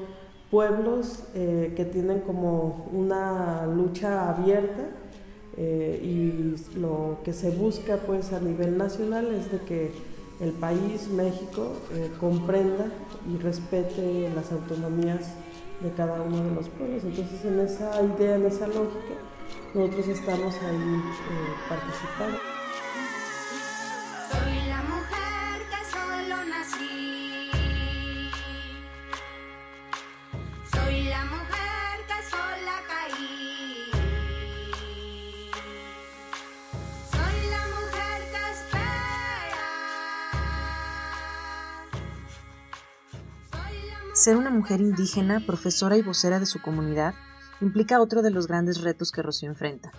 pueblos 0.50 1.26
que 1.34 1.90
tienen 1.92 2.22
como 2.22 2.90
una 2.94 3.66
lucha 3.66 4.30
abierta 4.30 4.84
eh, 5.58 6.00
y 6.02 6.78
lo 6.80 7.18
que 7.24 7.34
se 7.34 7.52
busca 7.52 7.98
pues 7.98 8.32
a 8.34 8.40
nivel 8.40 8.78
nacional 8.78 9.28
es 9.34 9.52
de 9.52 9.60
que 9.60 9.92
el 10.40 10.52
país, 10.54 11.08
México, 11.10 11.74
eh, 11.94 12.10
comprenda 12.20 12.86
y 13.32 13.38
respete 13.38 14.30
las 14.34 14.52
autonomías 14.52 15.36
de 15.82 15.92
cada 15.92 16.22
uno 16.22 16.44
de 16.44 16.56
los 16.56 16.70
pueblos. 16.70 17.04
Entonces 17.04 17.46
en 17.46 17.60
esa 17.60 18.02
idea, 18.02 18.36
en 18.36 18.46
esa 18.46 18.68
lógica, 18.68 19.16
nosotros 19.74 20.08
estamos 20.08 20.56
ahí 20.56 20.76
eh, 20.76 21.54
participando. 21.70 22.51
Ser 44.22 44.38
una 44.38 44.52
mujer 44.52 44.82
indígena, 44.82 45.44
profesora 45.44 45.98
y 45.98 46.04
vocera 46.04 46.40
de 46.40 46.46
su 46.46 46.62
comunidad, 46.62 47.16
implica 47.60 48.00
otro 48.00 48.22
de 48.22 48.30
los 48.30 48.46
grandes 48.46 48.82
retos 48.82 49.12
que 49.12 49.24
Rocío 49.24 49.50
enfrenta. 49.50 49.92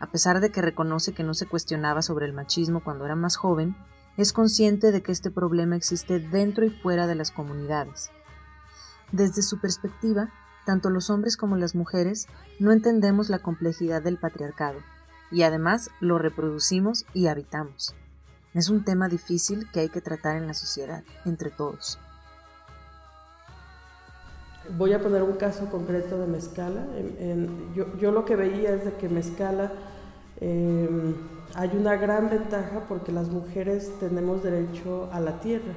A 0.00 0.10
pesar 0.10 0.40
de 0.40 0.50
que 0.50 0.62
reconoce 0.62 1.12
que 1.12 1.22
no 1.22 1.34
se 1.34 1.44
cuestionaba 1.44 2.00
sobre 2.00 2.24
el 2.24 2.32
machismo 2.32 2.82
cuando 2.82 3.04
era 3.04 3.16
más 3.16 3.36
joven, 3.36 3.76
es 4.16 4.32
consciente 4.32 4.92
de 4.92 5.02
que 5.02 5.12
este 5.12 5.30
problema 5.30 5.76
existe 5.76 6.20
dentro 6.20 6.64
y 6.64 6.70
fuera 6.70 7.06
de 7.06 7.16
las 7.16 7.30
comunidades. 7.30 8.08
Desde 9.12 9.42
su 9.42 9.60
perspectiva, 9.60 10.30
tanto 10.64 10.88
los 10.88 11.10
hombres 11.10 11.36
como 11.36 11.56
las 11.56 11.74
mujeres 11.74 12.28
no 12.58 12.72
entendemos 12.72 13.28
la 13.28 13.40
complejidad 13.40 14.00
del 14.00 14.16
patriarcado, 14.16 14.78
y 15.30 15.42
además 15.42 15.90
lo 16.00 16.16
reproducimos 16.16 17.04
y 17.12 17.26
habitamos. 17.26 17.94
Es 18.54 18.70
un 18.70 18.86
tema 18.86 19.10
difícil 19.10 19.70
que 19.70 19.80
hay 19.80 19.90
que 19.90 20.00
tratar 20.00 20.36
en 20.36 20.46
la 20.46 20.54
sociedad, 20.54 21.04
entre 21.26 21.50
todos. 21.50 21.98
Voy 24.76 24.92
a 24.92 25.00
poner 25.00 25.22
un 25.22 25.34
caso 25.34 25.66
concreto 25.70 26.18
de 26.18 26.26
Mezcala. 26.26 26.86
yo, 27.74 28.10
lo 28.10 28.24
que 28.24 28.36
veía 28.36 28.74
es 28.74 28.84
de 28.84 28.92
que 28.94 29.08
Mezcala 29.08 29.72
em, 30.40 31.14
hay 31.54 31.70
una 31.74 31.96
gran 31.96 32.28
ventaja 32.28 32.84
porque 32.88 33.12
las 33.12 33.28
mujeres 33.28 33.92
tenemos 34.00 34.42
derecho 34.42 35.08
a 35.12 35.20
la 35.20 35.40
tierra. 35.40 35.72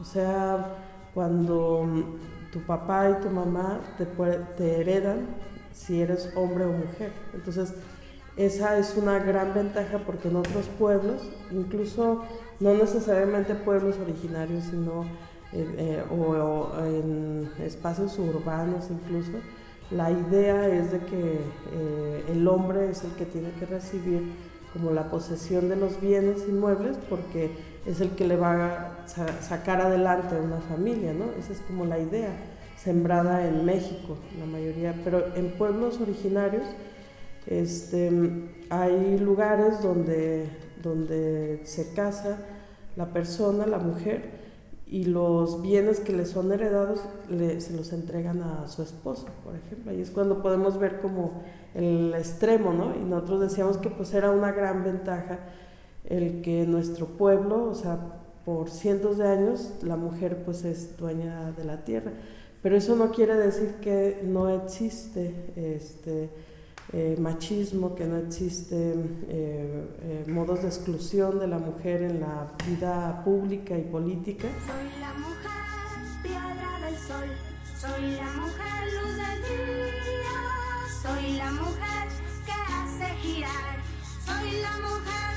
O 0.00 0.04
sea, 0.04 0.76
cuando 1.14 1.86
tu 2.52 2.60
papá 2.60 3.10
y 3.10 3.22
tu 3.22 3.30
mamá 3.30 3.80
te, 3.96 4.06
te 4.56 4.80
heredan 4.80 5.26
si 5.72 6.00
eres 6.00 6.32
hombre 6.36 6.64
o 6.64 6.72
mujer. 6.72 7.12
Entonces, 7.34 7.74
esa 8.36 8.78
es 8.78 8.96
una 8.96 9.18
gran 9.18 9.54
ventaja 9.54 9.98
porque 9.98 10.28
en 10.28 10.36
otros 10.36 10.66
pueblos, 10.78 11.30
incluso 11.50 12.24
no 12.58 12.74
necesariamente 12.74 13.54
pueblos 13.54 13.96
originarios, 13.98 14.64
sino 14.64 15.04
eh, 15.52 16.02
o, 16.10 16.72
en 16.84 17.50
espacios 17.60 18.18
urbanos 18.18 18.88
incluso, 18.90 19.38
la 19.90 20.10
idea 20.10 20.68
es 20.68 20.92
de 20.92 20.98
que 21.00 21.40
eh, 21.72 22.24
el 22.30 22.46
hombre 22.46 22.90
es 22.90 23.02
el 23.02 23.10
que 23.12 23.26
tiene 23.26 23.50
que 23.58 23.66
recibir 23.66 24.22
como 24.72 24.92
la 24.92 25.10
posesión 25.10 25.68
de 25.68 25.74
los 25.74 26.00
bienes 26.00 26.46
inmuebles 26.48 26.96
porque 27.08 27.50
es 27.84 28.00
el 28.00 28.10
que 28.10 28.26
le 28.26 28.36
va 28.36 29.02
a 29.04 29.42
sacar 29.42 29.80
adelante 29.80 30.36
una 30.36 30.60
familia, 30.60 31.12
¿no? 31.12 31.24
Esa 31.36 31.52
es 31.52 31.60
como 31.60 31.84
la 31.84 31.98
idea 31.98 32.30
sembrada 32.76 33.46
en 33.46 33.64
México, 33.64 34.16
la 34.38 34.46
mayoría, 34.46 34.94
pero 35.02 35.34
en 35.34 35.50
pueblos 35.52 36.00
originarios 36.00 36.64
este, 37.46 38.10
hay 38.70 39.18
lugares 39.18 39.82
donde, 39.82 40.48
donde 40.82 41.60
se 41.64 41.92
casa 41.92 42.38
la 42.96 43.06
persona, 43.06 43.66
la 43.66 43.78
mujer, 43.78 44.39
y 44.90 45.04
los 45.04 45.62
bienes 45.62 46.00
que 46.00 46.12
le 46.12 46.26
son 46.26 46.50
heredados 46.50 47.00
se 47.28 47.76
los 47.76 47.92
entregan 47.92 48.42
a 48.42 48.66
su 48.66 48.82
esposo, 48.82 49.26
por 49.44 49.54
ejemplo. 49.54 49.92
Ahí 49.92 50.00
es 50.00 50.10
cuando 50.10 50.42
podemos 50.42 50.80
ver 50.80 51.00
como 51.00 51.42
el 51.74 52.12
extremo, 52.14 52.72
¿no? 52.72 52.96
Y 52.96 53.04
nosotros 53.04 53.40
decíamos 53.40 53.76
que 53.76 53.88
pues 53.88 54.12
era 54.14 54.32
una 54.32 54.50
gran 54.50 54.82
ventaja 54.82 55.38
el 56.04 56.42
que 56.42 56.66
nuestro 56.66 57.06
pueblo, 57.06 57.70
o 57.70 57.74
sea, 57.74 57.98
por 58.44 58.68
cientos 58.68 59.18
de 59.18 59.28
años, 59.28 59.74
la 59.82 59.96
mujer 59.96 60.42
pues 60.44 60.64
es 60.64 60.96
dueña 60.96 61.52
de 61.52 61.64
la 61.64 61.84
tierra. 61.84 62.10
Pero 62.60 62.76
eso 62.76 62.96
no 62.96 63.12
quiere 63.12 63.36
decir 63.36 63.76
que 63.80 64.20
no 64.24 64.50
existe 64.50 65.52
este, 65.54 66.30
eh, 66.92 67.16
machismo, 67.18 67.94
que 67.94 68.04
no 68.04 68.16
existe 68.16 68.74
eh, 68.74 68.96
eh, 69.28 70.24
modos 70.26 70.62
de 70.62 70.68
exclusión 70.68 71.38
de 71.38 71.46
la 71.46 71.58
mujer 71.58 72.02
en 72.02 72.20
la 72.20 72.52
vida 72.66 73.22
pública 73.24 73.78
y 73.78 73.82
política. 73.82 74.48
Soy 74.66 75.00
la 75.00 75.12
mujer, 75.14 76.20
piedra 76.22 76.86
del 76.86 76.96
sol, 76.98 77.28
soy 77.78 78.10
la 78.16 78.32
mujer, 78.42 78.92
luz 78.94 79.16
del 79.16 79.42
día, 79.42 80.38
soy 81.02 81.36
la 81.36 81.50
mujer 81.52 82.08
que 82.44 82.52
hace 82.52 83.14
girar, 83.22 83.76
soy 84.26 84.60
la 84.60 84.88
mujer 84.88 85.29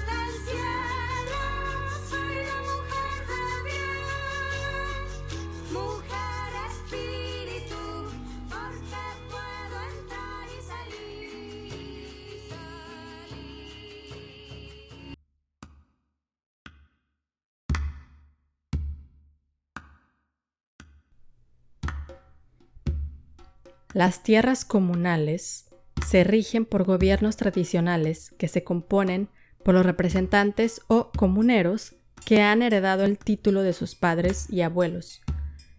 Las 23.94 24.24
tierras 24.24 24.66
comunales 24.66 25.66
se 26.08 26.24
rigen 26.24 26.66
por 26.66 26.84
gobiernos 26.84 27.38
tradicionales 27.38 28.32
que 28.40 28.48
se 28.48 28.64
componen 28.64 29.30
por 29.64 29.76
los 29.76 29.86
representantes 29.86 30.82
o 30.88 31.12
comuneros 31.12 31.96
que 32.26 32.42
han 32.42 32.64
heredado 32.64 33.06
el 33.06 33.20
título 33.20 33.62
de 33.62 33.74
sus 33.74 33.94
padres 33.94 34.50
y 34.50 34.62
abuelos, 34.62 35.22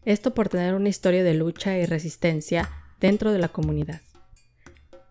esto 0.05 0.33
por 0.33 0.49
tener 0.49 0.75
una 0.75 0.91
historia 0.91 1.25
de 1.25 1.35
lucha 1.35 1.77
y 1.77 1.87
resistencia 1.87 2.71
dentro 3.01 3.33
de 3.33 3.41
la 3.41 3.49
comunidad. 3.49 4.01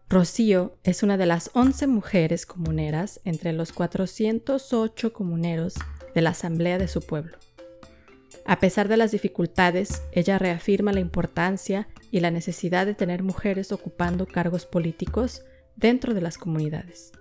Rocío 0.07 0.77
es 0.83 1.03
una 1.03 1.17
de 1.17 1.25
las 1.25 1.51
11 1.55 1.87
mujeres 1.87 2.45
comuneras 2.45 3.19
entre 3.25 3.51
los 3.51 3.73
408 3.73 5.11
comuneros 5.11 5.73
de 6.15 6.21
la 6.21 6.29
asamblea 6.29 6.77
de 6.77 6.87
su 6.87 7.01
pueblo. 7.01 7.37
A 8.45 8.59
pesar 8.59 8.89
de 8.89 8.97
las 8.97 9.11
dificultades, 9.11 10.03
ella 10.11 10.37
reafirma 10.37 10.91
la 10.91 10.99
importancia 10.99 11.87
y 12.11 12.19
la 12.19 12.31
necesidad 12.31 12.85
de 12.85 12.93
tener 12.93 13.23
mujeres 13.23 13.71
ocupando 13.71 14.25
cargos 14.25 14.65
políticos 14.65 15.43
dentro 15.75 16.13
de 16.13 16.21
las 16.21 16.37
comunidades, 16.37 17.13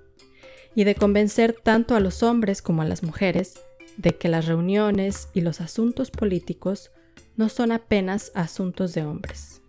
y 0.75 0.85
de 0.85 0.95
convencer 0.95 1.57
tanto 1.63 1.95
a 1.95 2.01
los 2.01 2.23
hombres 2.23 2.61
como 2.61 2.83
a 2.83 2.87
las 2.87 3.03
mujeres 3.03 3.55
de 3.97 4.17
que 4.17 4.29
las 4.29 4.47
reuniones 4.47 5.29
y 5.33 5.43
los 5.43 5.61
asuntos 5.61 6.11
políticos 6.11 6.91
no 7.37 7.49
son 7.49 7.73
apenas 7.73 8.33
asuntos 8.35 8.93
de 8.95 9.05
hombres. 9.05 9.62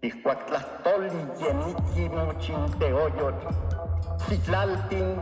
Ixcuactlastoli 0.00 1.20
yeniqui 1.42 2.04
mochinteoyot, 2.08 3.38
Citlaltin, 4.28 5.16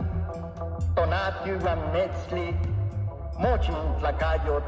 Tonatiu 0.95 1.55
iuan 1.55 1.81
metzli, 1.93 2.53
mochin 3.41 3.79
tlacayot, 3.99 4.67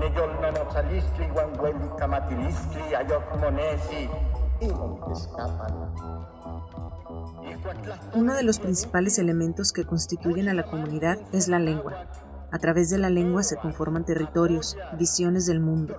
neyolnonotzalistli 0.00 1.28
iuan 1.28 1.54
hueli 1.60 1.88
camatilistli, 2.00 2.96
ayoc 2.98 3.36
monesi, 3.40 4.08
y 4.60 4.72
montescapan. 4.72 5.94
Uno 8.14 8.34
de 8.34 8.42
los 8.42 8.58
principales 8.58 9.20
elementos 9.20 9.72
que 9.72 9.84
constituyen 9.86 10.48
a 10.48 10.54
la 10.54 10.64
comunidad 10.64 11.18
es 11.32 11.46
la 11.46 11.60
lengua. 11.60 12.06
A 12.50 12.58
través 12.58 12.90
de 12.90 12.98
la 12.98 13.08
lengua 13.08 13.44
se 13.44 13.56
conforman 13.56 14.04
territorios, 14.04 14.76
visiones 14.98 15.46
del 15.46 15.60
mundo. 15.60 15.96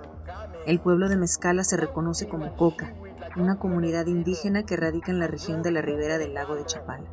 El 0.66 0.82
pueblo 0.82 1.08
de 1.08 1.16
Mezcala 1.16 1.64
se 1.64 1.78
reconoce 1.78 2.28
como 2.28 2.56
Coca, 2.56 2.94
una 3.38 3.60
comunidad 3.60 4.06
indígena 4.08 4.64
que 4.64 4.78
radica 4.78 5.12
en 5.12 5.20
la 5.20 5.28
región 5.28 5.62
de 5.62 5.72
la 5.72 5.82
ribera 5.82 6.18
del 6.18 6.34
lago 6.34 6.56
de 6.56 6.66
Chapala, 6.66 7.06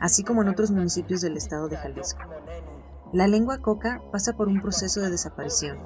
así 0.00 0.24
como 0.24 0.42
en 0.42 0.48
otros 0.48 0.70
municipios 0.70 1.20
del 1.20 1.36
estado 1.36 1.68
de 1.68 1.76
Jalisco. 1.76 2.22
La 3.12 3.26
lengua 3.26 3.58
coca 3.58 4.02
pasa 4.12 4.34
por 4.34 4.48
un 4.48 4.60
proceso 4.60 5.00
de 5.00 5.10
desaparición, 5.10 5.78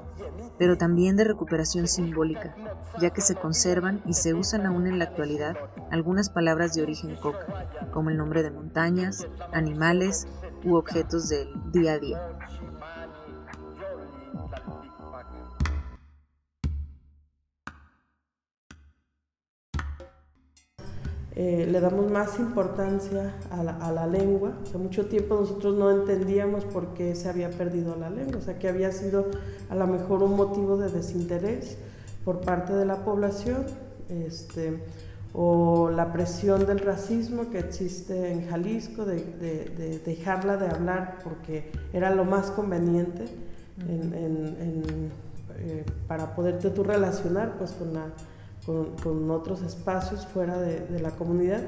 pero 0.58 0.76
también 0.76 1.16
de 1.16 1.24
recuperación 1.24 1.86
simbólica, 1.86 2.54
ya 3.00 3.10
que 3.10 3.20
se 3.20 3.36
conservan 3.36 4.02
y 4.06 4.14
se 4.14 4.34
usan 4.34 4.66
aún 4.66 4.88
en 4.88 4.98
la 4.98 5.04
actualidad 5.04 5.56
algunas 5.90 6.30
palabras 6.30 6.74
de 6.74 6.82
origen 6.82 7.14
coca, 7.14 7.68
como 7.92 8.10
el 8.10 8.16
nombre 8.16 8.42
de 8.42 8.50
montañas, 8.50 9.26
animales 9.52 10.26
u 10.64 10.74
objetos 10.74 11.28
del 11.28 11.48
día 11.70 11.92
a 11.92 11.98
día. 11.98 12.20
Eh, 21.34 21.66
le 21.70 21.80
damos 21.80 22.10
más 22.10 22.38
importancia 22.38 23.34
a 23.50 23.62
la, 23.64 23.76
a 23.78 23.90
la 23.90 24.06
lengua. 24.06 24.52
Hace 24.64 24.76
mucho 24.76 25.06
tiempo 25.06 25.34
nosotros 25.36 25.74
no 25.76 25.90
entendíamos 25.90 26.64
por 26.66 26.88
qué 26.94 27.14
se 27.14 27.28
había 27.30 27.48
perdido 27.50 27.96
la 27.96 28.10
lengua, 28.10 28.36
o 28.38 28.42
sea, 28.42 28.58
que 28.58 28.68
había 28.68 28.92
sido 28.92 29.26
a 29.70 29.74
lo 29.74 29.86
mejor 29.86 30.22
un 30.22 30.36
motivo 30.36 30.76
de 30.76 30.90
desinterés 30.90 31.78
por 32.24 32.40
parte 32.42 32.74
de 32.74 32.84
la 32.84 32.96
población, 32.96 33.64
este, 34.10 34.78
o 35.32 35.88
la 35.88 36.12
presión 36.12 36.66
del 36.66 36.80
racismo 36.80 37.48
que 37.48 37.60
existe 37.60 38.30
en 38.30 38.46
Jalisco, 38.50 39.06
de, 39.06 39.14
de- 39.16 39.64
de 39.78 39.98
dejarla 40.00 40.58
de 40.58 40.66
hablar 40.66 41.20
porque 41.24 41.72
era 41.94 42.14
lo 42.14 42.26
más 42.26 42.50
conveniente 42.50 43.24
en- 43.88 44.12
en- 44.12 44.56
en, 44.60 44.82
eh, 45.60 45.84
para 46.06 46.34
poderte 46.34 46.68
tú 46.68 46.84
relacionar 46.84 47.56
pues, 47.56 47.72
con, 47.72 47.94
la, 47.94 48.08
con, 48.66 48.96
con 49.02 49.30
otros 49.30 49.62
espacios 49.62 50.26
fuera 50.26 50.58
de, 50.60 50.80
de 50.80 51.00
la 51.00 51.10
comunidad. 51.10 51.62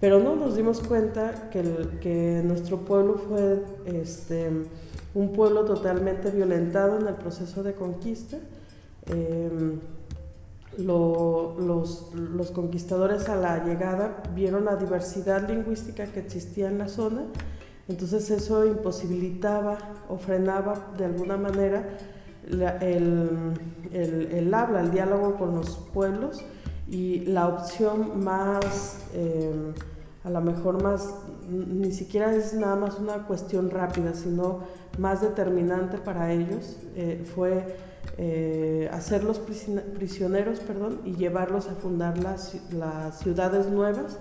Pero 0.00 0.18
no 0.18 0.34
nos 0.34 0.56
dimos 0.56 0.80
cuenta 0.80 1.50
que, 1.50 1.60
el- 1.60 1.98
que 2.00 2.42
nuestro 2.44 2.78
pueblo 2.78 3.16
fue 3.28 3.62
este, 3.86 4.50
un 5.14 5.32
pueblo 5.32 5.64
totalmente 5.64 6.30
violentado 6.30 6.98
en 6.98 7.06
el 7.06 7.14
proceso 7.14 7.62
de 7.62 7.74
conquista. 7.74 8.38
Em, 9.06 9.78
lo- 10.78 11.56
los, 11.58 12.14
los 12.14 12.50
conquistadores 12.52 13.28
a 13.28 13.34
la 13.36 13.64
llegada 13.64 14.22
vieron 14.34 14.64
la 14.64 14.76
diversidad 14.76 15.48
lingüística 15.48 16.06
que 16.06 16.20
existía 16.20 16.68
en 16.68 16.78
la 16.78 16.88
zona, 16.88 17.24
entonces 17.88 18.30
eso 18.30 18.64
imposibilitaba 18.64 19.78
o 20.08 20.16
frenaba 20.16 20.92
de 20.96 21.06
alguna 21.06 21.36
manera 21.36 21.98
el, 22.50 23.52
el- 23.92 24.54
habla, 24.54 24.80
el 24.80 24.90
diálogo 24.90 25.36
con 25.36 25.54
los 25.54 25.76
pueblos 25.92 26.42
y 26.88 27.20
la 27.26 27.48
opción 27.48 28.22
más, 28.24 28.98
eh, 29.14 29.72
a 30.24 30.30
lo 30.30 30.40
mejor 30.40 30.82
más, 30.82 31.14
ni 31.48 31.92
siquiera 31.92 32.34
es 32.34 32.52
nada 32.54 32.76
más 32.76 32.98
una 32.98 33.26
cuestión 33.26 33.70
rápida, 33.70 34.14
sino 34.14 34.60
más 34.98 35.20
determinante 35.22 35.98
para 35.98 36.32
ellos 36.32 36.76
eh, 36.96 37.24
fue 37.34 37.76
eh, 38.18 38.90
hacerlos 38.92 39.38
prisioneros 39.38 40.60
perdón, 40.60 41.00
y 41.04 41.14
llevarlos 41.14 41.68
a 41.68 41.74
fundar 41.74 42.18
las, 42.18 42.56
las 42.72 43.18
ciudades 43.20 43.68
nuevas 43.68 44.18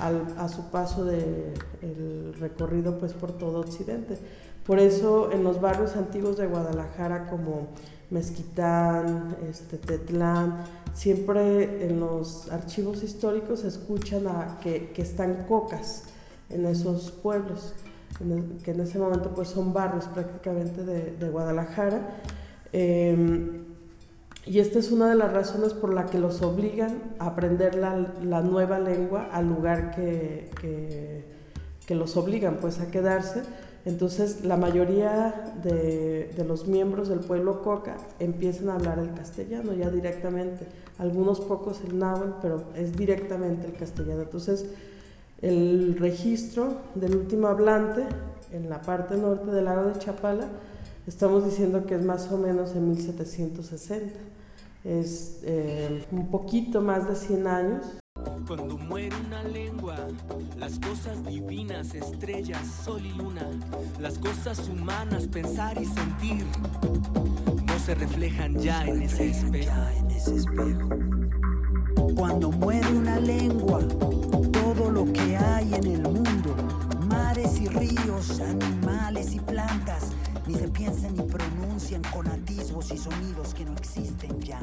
al- 0.00 0.34
a 0.38 0.48
su 0.48 0.70
paso 0.70 1.04
del 1.04 2.34
recorrido 2.38 2.98
pues, 2.98 3.12
por 3.12 3.32
todo 3.32 3.58
Occidente. 3.60 4.18
Por 4.66 4.78
eso 4.78 5.30
en 5.32 5.44
los 5.44 5.60
barrios 5.60 5.96
antiguos 5.96 6.36
de 6.38 6.46
Guadalajara 6.46 7.28
como 7.28 7.68
Mezquitán, 8.10 9.36
este, 9.48 9.76
Tetlán, 9.76 10.64
siempre 10.94 11.86
en 11.86 12.00
los 12.00 12.50
archivos 12.50 13.02
históricos 13.02 13.60
se 13.60 13.68
escuchan 13.68 14.24
que, 14.62 14.90
que 14.92 15.02
están 15.02 15.44
cocas 15.46 16.04
en 16.50 16.66
esos 16.66 17.10
pueblos, 17.10 17.74
el- 18.20 18.58
que 18.62 18.70
en 18.70 18.80
ese 18.80 18.98
momento 18.98 19.30
pues 19.34 19.48
son 19.48 19.72
barrios 19.72 20.06
prácticamente 20.06 20.84
de, 20.84 21.30
Guadalajara. 21.30 22.00
Eh, 22.72 23.60
y 24.46 24.58
esta 24.58 24.78
es 24.78 24.90
una 24.90 25.08
de 25.08 25.14
las 25.14 25.32
razones 25.32 25.72
por 25.72 25.94
la 25.94 26.04
que 26.06 26.18
los 26.18 26.42
obligan 26.42 27.14
a 27.18 27.28
aprender 27.28 27.74
la, 27.76 28.42
nueva 28.42 28.78
lengua 28.78 29.30
al 29.32 29.48
lugar 29.48 29.94
que, 29.94 30.50
que, 30.60 31.94
los 31.94 32.16
obligan 32.16 32.58
pues 32.60 32.80
a 32.80 32.90
quedarse. 32.90 33.42
Entonces 33.84 34.44
la 34.44 34.56
mayoría 34.56 35.52
de, 35.62 36.32
los 36.46 36.66
miembros 36.66 37.08
del 37.08 37.20
pueblo 37.20 37.62
coca 37.62 37.96
empiezan 38.18 38.70
a 38.70 38.76
hablar 38.76 38.98
el 38.98 39.12
castellano 39.12 39.72
ya 39.74 39.90
directamente. 39.90 40.66
Algunos 40.98 41.40
pocos 41.40 41.80
el 41.86 41.98
náhuatl, 41.98 42.40
pero 42.40 42.64
es 42.74 42.96
directamente 42.96 43.66
el 43.66 43.74
castellano. 43.74 44.22
Entonces 44.22 44.66
el 45.42 45.96
registro 45.98 46.78
del 46.94 47.16
último 47.16 47.48
hablante 47.48 48.04
en 48.52 48.70
la 48.70 48.80
parte 48.80 49.16
norte 49.16 49.50
del 49.50 49.66
lago 49.66 49.90
de 49.90 49.98
Chapala 49.98 50.48
estamos 51.06 51.44
diciendo 51.44 51.84
que 51.84 51.96
es 51.96 52.02
más 52.02 52.30
o 52.32 52.38
menos 52.38 52.74
en 52.74 52.88
1760 52.90 54.14
es 54.84 55.40
eh, 55.44 56.04
un 56.12 56.30
poquito 56.30 56.80
más 56.80 57.08
de 57.08 57.16
100 57.16 57.46
años. 57.46 57.86
Cuando 58.46 58.76
muere 58.76 59.16
una 59.26 59.42
lengua, 59.42 59.96
las 60.58 60.78
cosas 60.78 61.24
divinas, 61.24 61.94
estrellas, 61.94 62.60
sol 62.84 63.00
y 63.04 63.12
luna, 63.14 63.48
las 63.98 64.18
cosas 64.18 64.68
humanas, 64.68 65.26
pensar 65.28 65.80
y 65.80 65.86
sentir, 65.86 66.44
no 67.66 67.78
se 67.78 67.94
reflejan 67.94 68.58
ya 68.58 68.84
en 68.84 69.00
ese 69.00 69.30
espejo. 69.30 70.88
Cuando 72.16 72.52
muere 72.52 72.86
una 72.88 73.18
lengua, 73.18 73.80
todo 74.52 74.90
lo 74.90 75.10
que 75.10 75.38
hay 75.38 75.74
en 75.74 75.86
el 75.86 76.02
mundo, 76.02 76.54
mares 77.08 77.58
y 77.60 77.68
ríos, 77.68 78.40
animales 78.40 79.34
y 79.34 79.40
plantas, 79.40 80.12
ni 80.46 80.54
se 80.54 80.68
piensan 80.68 81.16
ni 81.16 81.22
pronuncian 81.22 82.02
con 82.12 82.26
atisbos 82.28 82.92
y 82.92 82.98
sonidos 82.98 83.54
que 83.54 83.64
no 83.64 83.72
existen 83.72 84.38
ya. 84.40 84.60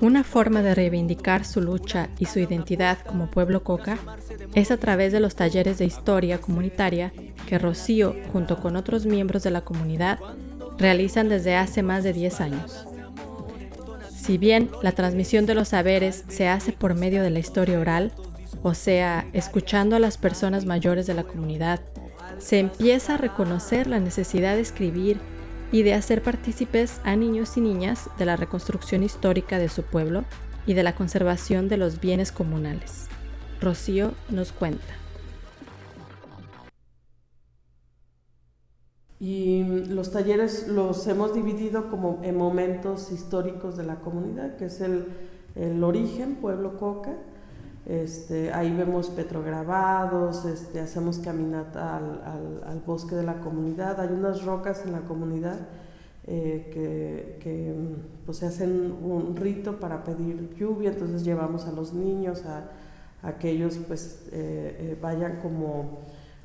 Una 0.00 0.24
forma 0.24 0.62
de 0.62 0.74
reivindicar 0.74 1.44
su 1.44 1.60
lucha 1.60 2.08
y 2.18 2.26
su 2.26 2.38
identidad 2.38 2.98
como 2.98 3.30
pueblo 3.30 3.62
coca 3.62 3.98
es 4.54 4.70
a 4.70 4.76
través 4.78 5.12
de 5.12 5.20
los 5.20 5.36
talleres 5.36 5.78
de 5.78 5.84
historia 5.84 6.40
comunitaria 6.40 7.12
que 7.46 7.58
Rocío, 7.58 8.14
junto 8.32 8.60
con 8.60 8.76
otros 8.76 9.06
miembros 9.06 9.42
de 9.42 9.50
la 9.50 9.60
comunidad, 9.60 10.18
realizan 10.78 11.28
desde 11.28 11.56
hace 11.56 11.82
más 11.82 12.02
de 12.04 12.12
10 12.12 12.40
años. 12.40 12.86
Si 14.16 14.38
bien 14.38 14.70
la 14.82 14.92
transmisión 14.92 15.46
de 15.46 15.54
los 15.54 15.68
saberes 15.68 16.24
se 16.28 16.48
hace 16.48 16.72
por 16.72 16.94
medio 16.94 17.22
de 17.22 17.30
la 17.30 17.38
historia 17.38 17.78
oral, 17.78 18.12
o 18.62 18.74
sea, 18.74 19.26
escuchando 19.32 19.96
a 19.96 20.00
las 20.00 20.18
personas 20.18 20.66
mayores 20.66 21.06
de 21.06 21.14
la 21.14 21.24
comunidad, 21.24 21.80
se 22.38 22.58
empieza 22.58 23.14
a 23.14 23.18
reconocer 23.18 23.86
la 23.86 24.00
necesidad 24.00 24.54
de 24.54 24.60
escribir 24.60 25.18
y 25.72 25.82
de 25.82 25.94
hacer 25.94 26.22
partícipes 26.22 27.00
a 27.04 27.16
niños 27.16 27.56
y 27.56 27.60
niñas 27.60 28.10
de 28.18 28.26
la 28.26 28.36
reconstrucción 28.36 29.02
histórica 29.02 29.58
de 29.58 29.68
su 29.68 29.82
pueblo 29.82 30.24
y 30.66 30.74
de 30.74 30.82
la 30.82 30.94
conservación 30.94 31.68
de 31.68 31.76
los 31.76 32.00
bienes 32.00 32.32
comunales. 32.32 33.06
Rocío 33.60 34.12
nos 34.30 34.52
cuenta. 34.52 34.94
Y 39.20 39.64
los 39.88 40.12
talleres 40.12 40.66
los 40.66 41.06
hemos 41.06 41.34
dividido 41.34 41.90
como 41.90 42.20
en 42.22 42.38
momentos 42.38 43.12
históricos 43.12 43.76
de 43.76 43.84
la 43.84 43.96
comunidad, 43.96 44.56
que 44.56 44.64
es 44.64 44.80
el, 44.80 45.04
el 45.56 45.84
origen, 45.84 46.36
Pueblo 46.36 46.78
Coca, 46.78 47.12
este, 47.86 48.52
ahí 48.52 48.74
vemos 48.74 49.08
petrograbados, 49.10 50.44
este, 50.44 50.80
hacemos 50.80 51.18
caminata 51.18 51.96
al, 51.96 52.82
bosque 52.86 53.14
de 53.14 53.22
la 53.22 53.40
comunidad. 53.40 54.00
Hay 54.00 54.08
unas 54.08 54.44
rocas 54.44 54.84
en 54.84 54.92
la 54.92 55.00
comunidad 55.00 55.58
eh, 56.26 57.38
que, 57.42 57.84
pues, 58.26 58.38
se 58.38 58.46
hacen 58.46 58.92
un 59.02 59.34
rito 59.34 59.80
para 59.80 60.04
pedir 60.04 60.54
lluvia, 60.56 60.90
entonces 60.90 61.24
llevamos 61.24 61.66
a 61.66 61.72
los 61.72 61.92
niños 61.92 62.44
a, 62.44 62.70
que 63.38 63.50
ellos 63.50 63.78
pues, 63.86 64.22
eh, 64.32 64.76
eh, 64.78 64.98
vayan 65.00 65.40
como, 65.42 65.98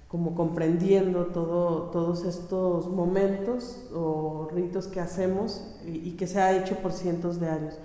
como 0.10 0.36
comprendiendo 0.36 1.28
todo, 1.28 1.90
todos 1.90 2.26
estos 2.26 2.88
momentos 2.90 3.88
o 3.94 4.50
ritos 4.54 4.88
que 4.88 5.00
hacemos 5.00 5.78
y 5.86 6.12
que 6.18 6.28
se 6.28 6.42
ha 6.42 6.58
hecho 6.58 6.76
por 6.78 6.92
cientos 6.92 7.40
de 7.40 7.50
años. 7.50 7.76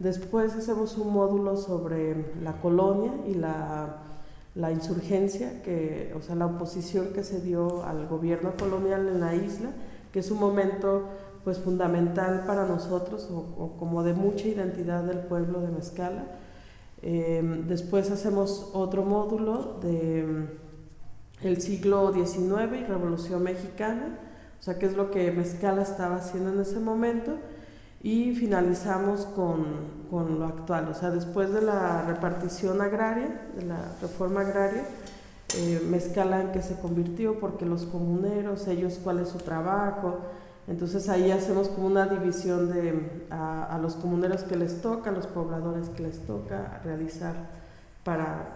Después 0.00 0.54
hacemos 0.54 0.96
un 0.96 1.12
módulo 1.12 1.58
sobre 1.58 2.32
la 2.42 2.54
colonia 2.62 3.12
y 3.28 3.34
la, 3.34 4.72
insurgencia, 4.72 5.62
que, 5.62 6.14
o 6.16 6.22
sea, 6.22 6.34
la 6.36 6.46
oposición 6.46 7.12
que 7.12 7.22
se 7.22 7.42
dio 7.42 7.84
al 7.84 8.08
gobierno 8.08 8.54
colonial 8.58 9.08
en 9.08 9.20
la 9.20 9.34
isla, 9.34 9.72
que 10.10 10.20
es 10.20 10.30
un 10.30 10.40
momento 10.40 11.02
pues 11.44 11.58
fundamental 11.58 12.44
para 12.46 12.64
nosotros 12.64 13.28
o, 13.30 13.76
como 13.78 14.02
de 14.02 14.14
mucha 14.14 14.48
identidad 14.48 15.04
del 15.04 15.18
pueblo 15.18 15.60
de 15.60 15.68
Mezcala. 15.68 16.24
Em, 17.02 17.66
después 17.68 18.10
hacemos 18.10 18.70
otro 18.72 19.04
módulo 19.04 19.80
de 19.82 20.20
em, 20.20 20.48
el 21.42 21.60
siglo 21.60 22.10
XIX 22.14 22.80
y 22.80 22.84
Revolución 22.84 23.42
Mexicana, 23.42 24.18
o 24.58 24.62
sea, 24.62 24.78
qué 24.78 24.86
es 24.86 24.96
lo 24.96 25.10
que 25.10 25.30
Mezcala 25.30 25.82
estaba 25.82 26.16
haciendo 26.16 26.50
en 26.50 26.60
ese 26.60 26.80
momento 26.80 27.36
y 28.02 28.34
finalizamos 28.34 29.26
con, 29.26 29.64
con, 30.10 30.38
lo 30.38 30.46
actual. 30.46 30.88
O 30.88 30.94
sea, 30.94 31.10
después 31.10 31.52
de 31.52 31.60
la 31.60 32.02
repartición 32.02 32.80
agraria, 32.80 33.42
de 33.56 33.66
la 33.66 33.92
reforma 34.00 34.40
agraria, 34.40 34.84
eh, 35.56 35.82
Mezcala 35.90 36.40
en 36.40 36.52
que 36.52 36.62
se 36.62 36.78
convirtió, 36.78 37.38
porque 37.40 37.66
los 37.66 37.84
comuneros, 37.84 38.68
ellos 38.68 38.98
cuál 39.02 39.18
es 39.18 39.28
su 39.28 39.38
trabajo. 39.38 40.18
Entonces 40.68 41.08
ahí 41.08 41.30
hacemos 41.30 41.68
como 41.68 41.88
una 41.88 42.06
división 42.06 42.72
de 42.72 43.26
a, 43.30 43.64
a 43.64 43.78
los 43.78 43.94
comuneros 43.96 44.44
que 44.44 44.56
les 44.56 44.80
toca, 44.80 45.10
a 45.10 45.12
los 45.12 45.26
pobladores 45.26 45.88
que 45.90 46.02
les 46.04 46.20
toca 46.20 46.80
realizar 46.84 47.34
para 48.04 48.46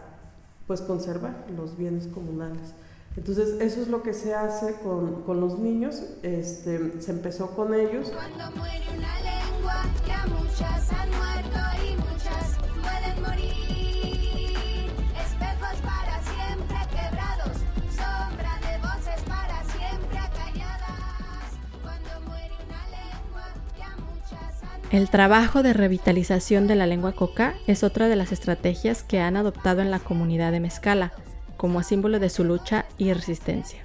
pues 0.66 0.80
conservar 0.80 1.34
los 1.56 1.76
bienes 1.76 2.06
comunales. 2.06 2.74
Entonces 3.16 3.60
eso 3.60 3.80
es 3.80 3.88
lo 3.88 4.02
que 4.02 4.12
se 4.12 4.34
hace 4.34 4.74
con, 4.82 5.22
con 5.22 5.40
los 5.40 5.58
niños, 5.58 6.02
este, 6.22 7.00
se 7.00 7.12
empezó 7.12 7.54
con 7.54 7.72
ellos. 7.72 8.10
Cuando 8.12 8.58
muere 8.58 8.84
una 8.96 9.20
lengua, 9.20 9.84
ya 10.06 10.26
muchas 10.26 10.92
han 10.92 11.08
muerto 11.10 11.60
y 11.86 11.96
muchas 11.96 12.58
pueden 12.82 13.22
morir. 13.22 14.90
Espejos 15.16 15.80
para 15.82 16.20
siempre 16.24 16.76
quebrados, 16.90 17.56
sombra 17.94 18.58
de 18.60 18.78
voces 18.78 19.22
para 19.28 19.62
siempre 19.62 20.18
acalladas. 20.18 21.54
Cuando 21.82 22.28
muere 22.28 22.54
una 22.66 22.82
lengua, 22.90 23.46
ya 23.78 23.96
muchas 23.96 24.62
han 24.64 24.80
muerto. 24.80 24.96
El 24.96 25.08
trabajo 25.08 25.62
de 25.62 25.72
revitalización 25.72 26.66
de 26.66 26.74
la 26.74 26.88
lengua 26.88 27.12
coca 27.12 27.54
es 27.68 27.84
otra 27.84 28.08
de 28.08 28.16
las 28.16 28.32
estrategias 28.32 29.04
que 29.04 29.20
han 29.20 29.36
adoptado 29.36 29.82
en 29.82 29.92
la 29.92 30.00
comunidad 30.00 30.50
de 30.50 30.58
Mezcala 30.58 31.12
como 31.56 31.82
símbolo 31.82 32.18
de 32.18 32.30
su 32.30 32.44
lucha 32.44 32.86
y 32.98 33.12
resistencia. 33.12 33.80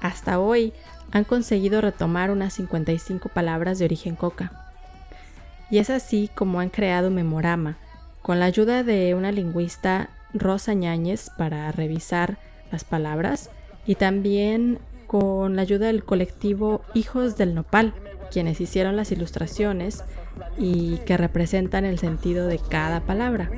Hasta 0.00 0.38
hoy 0.38 0.72
han 1.12 1.24
conseguido 1.24 1.80
retomar 1.80 2.30
unas 2.30 2.54
55 2.54 3.28
palabras 3.28 3.78
de 3.78 3.84
origen 3.84 4.16
coca. 4.16 4.52
Y 5.70 5.78
es 5.78 5.90
así 5.90 6.30
como 6.34 6.60
han 6.60 6.70
creado 6.70 7.10
Memorama, 7.10 7.76
con 8.20 8.40
la 8.40 8.46
ayuda 8.46 8.82
de 8.82 9.14
una 9.14 9.32
lingüista 9.32 10.10
Rosa 10.32 10.74
Ñáñez 10.74 11.30
para 11.36 11.70
revisar 11.72 12.38
las 12.72 12.84
palabras 12.84 13.50
y 13.86 13.94
también 13.94 14.78
con 15.06 15.56
la 15.56 15.62
ayuda 15.62 15.86
del 15.86 16.04
colectivo 16.04 16.82
Hijos 16.94 17.36
del 17.36 17.54
Nopal, 17.54 17.94
quienes 18.32 18.60
hicieron 18.60 18.96
las 18.96 19.12
ilustraciones 19.12 20.02
y 20.58 20.98
que 21.06 21.16
representan 21.16 21.84
el 21.84 21.98
sentido 21.98 22.46
de 22.46 22.58
cada 22.58 23.00
palabra. 23.00 23.50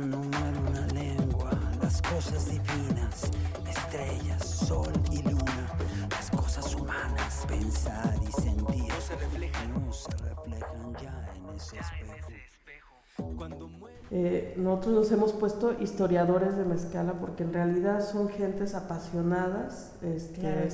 Cuando 0.00 0.16
muere 0.16 0.58
una 0.66 0.86
lengua, 0.94 1.50
las 1.82 2.00
cosas 2.00 2.46
divinas, 2.46 3.30
estrellas, 3.68 4.42
sol 4.42 4.90
y 5.12 5.20
luna, 5.20 5.68
las 6.08 6.30
cosas 6.30 6.74
humanas, 6.74 7.44
pensar 7.46 8.14
y 8.26 8.32
sentir, 8.32 8.88
no 8.88 8.98
se 8.98 9.16
reflejan, 9.16 9.86
no 9.86 9.92
se 9.92 10.10
reflejan 10.12 10.94
ya 11.02 11.30
en 11.36 11.54
ese 11.54 11.76
espejo. 11.80 12.32
Eh, 14.10 14.54
nosotros 14.56 14.94
nos 14.94 15.12
hemos 15.12 15.34
puesto 15.34 15.78
historiadores 15.78 16.56
de 16.56 16.64
Mezcala 16.64 17.12
porque 17.20 17.42
en 17.42 17.52
realidad 17.52 18.00
son 18.00 18.30
gentes 18.30 18.74
apasionadas 18.74 19.96
este, 20.00 20.70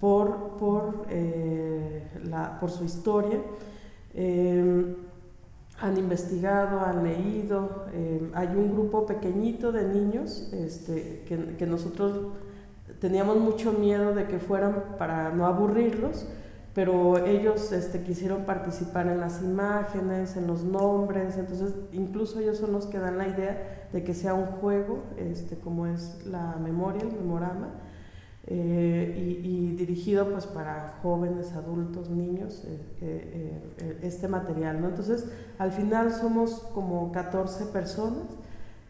por, 0.00 0.56
por, 0.56 1.06
eh, 1.08 2.10
la, 2.24 2.58
por 2.58 2.72
su 2.72 2.82
historia. 2.82 3.40
Eh, 4.12 4.96
han 5.80 5.96
investigado, 5.98 6.80
han 6.80 7.04
leído. 7.04 7.86
Eh, 7.92 8.30
hay 8.34 8.48
un 8.48 8.72
grupo 8.72 9.06
pequeñito 9.06 9.72
de 9.72 9.84
niños 9.84 10.50
este, 10.52 11.24
que, 11.26 11.66
nosotros 11.66 12.32
teníamos 13.00 13.36
mucho 13.36 13.72
miedo 13.72 14.14
de 14.14 14.26
que 14.26 14.38
fueran 14.38 14.96
para 14.98 15.30
no 15.30 15.46
aburrirlos, 15.46 16.26
pero 16.74 17.24
ellos 17.24 17.72
este, 17.72 18.02
quisieron 18.02 18.44
participar 18.44 19.06
en 19.08 19.20
las 19.20 19.42
imágenes, 19.42 20.36
en 20.36 20.46
los 20.46 20.62
nombres, 20.64 21.36
entonces 21.36 21.74
incluso 21.92 22.40
ellos 22.40 22.58
son 22.58 22.72
los 22.72 22.86
que 22.86 22.98
dan 22.98 23.18
la 23.18 23.28
idea 23.28 23.88
de 23.92 24.04
que 24.04 24.14
sea 24.14 24.34
un 24.34 24.46
juego, 24.46 25.02
este, 25.16 25.56
como 25.56 25.86
es 25.86 26.24
la 26.26 26.56
memoria, 26.56 27.02
el 27.02 27.12
memorama, 27.12 27.68
eh, 28.48 29.40
y, 29.44 29.74
dirigido 29.76 30.30
pues 30.30 30.46
para 30.46 30.98
jóvenes, 31.02 31.52
adultos, 31.52 32.08
niños, 32.08 32.62
eh, 32.64 32.80
eh, 33.00 33.98
este 34.02 34.28
material. 34.28 34.80
¿no? 34.80 34.88
Entonces, 34.88 35.26
al 35.58 35.72
final 35.72 36.12
somos 36.12 36.60
como 36.72 37.12
14 37.12 37.66
personas, 37.66 38.28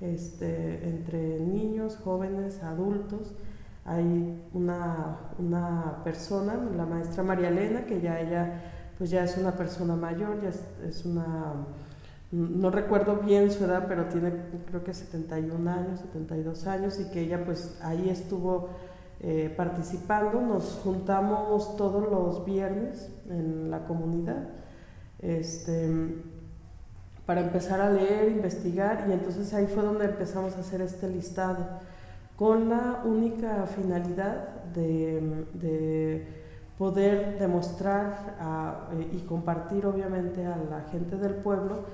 este, 0.01 0.89
entre 0.89 1.41
niños, 1.41 1.99
jóvenes, 2.05 2.63
adultos, 2.63 3.35
hay 3.85 4.43
una, 4.53 5.19
una, 5.39 6.03
persona, 6.05 6.55
la 6.77 6.85
maestra 6.85 7.23
María 7.23 7.49
Elena, 7.49 7.87
que 7.87 8.01
ya 8.01 8.21
ella 8.21 8.63
pues 8.99 9.11
ya 9.11 9.25
es 9.25 9.37
una 9.37 9.53
persona 9.53 9.95
mayor, 9.95 10.41
ya 10.43 10.51
es, 10.89 11.05
una, 11.05 11.67
no 12.33 12.71
recuerdo 12.71 13.17
bien 13.17 13.51
su 13.51 13.65
edad, 13.65 13.87
pero 13.89 14.07
tiene 14.07 14.33
creo 14.67 14.83
que 14.83 14.93
71 14.93 15.71
años, 15.71 16.01
72 16.01 16.67
años, 16.67 17.01
y 17.01 17.11
que 17.11 17.21
ella 17.21 17.45
pues 17.45 17.79
ahí 17.83 18.09
estuvo 18.09 18.71
eh, 19.21 19.53
participando. 19.57 20.41
Nos 20.41 20.81
juntamos 20.83 21.77
todos 21.77 22.11
los 22.11 22.45
viernes 22.45 23.11
en 23.29 23.71
la 23.71 23.85
comunidad 23.87 24.49
este, 25.19 26.19
para 27.25 27.41
empezar 27.41 27.81
a 27.81 27.91
leer, 27.91 28.31
investigar, 28.31 29.07
y 29.09 29.13
entonces 29.13 29.53
ahí 29.55 29.67
fue 29.67 29.83
donde 29.83 30.05
empezamos 30.05 30.57
a 30.57 30.61
hacer 30.61 30.81
este 30.81 31.09
listado 31.09 31.67
con 32.37 32.69
la 32.69 33.03
única 33.05 33.67
finalidad 33.67 34.49
de, 34.75 36.45
poder 36.77 37.39
demostrar 37.39 38.37
eh, 38.93 39.09
y 39.13 39.21
compartir 39.21 39.87
obviamente 39.87 40.45
a 40.45 40.59
la 40.59 40.83
gente 40.93 41.17
del 41.17 41.37
pueblo 41.37 41.87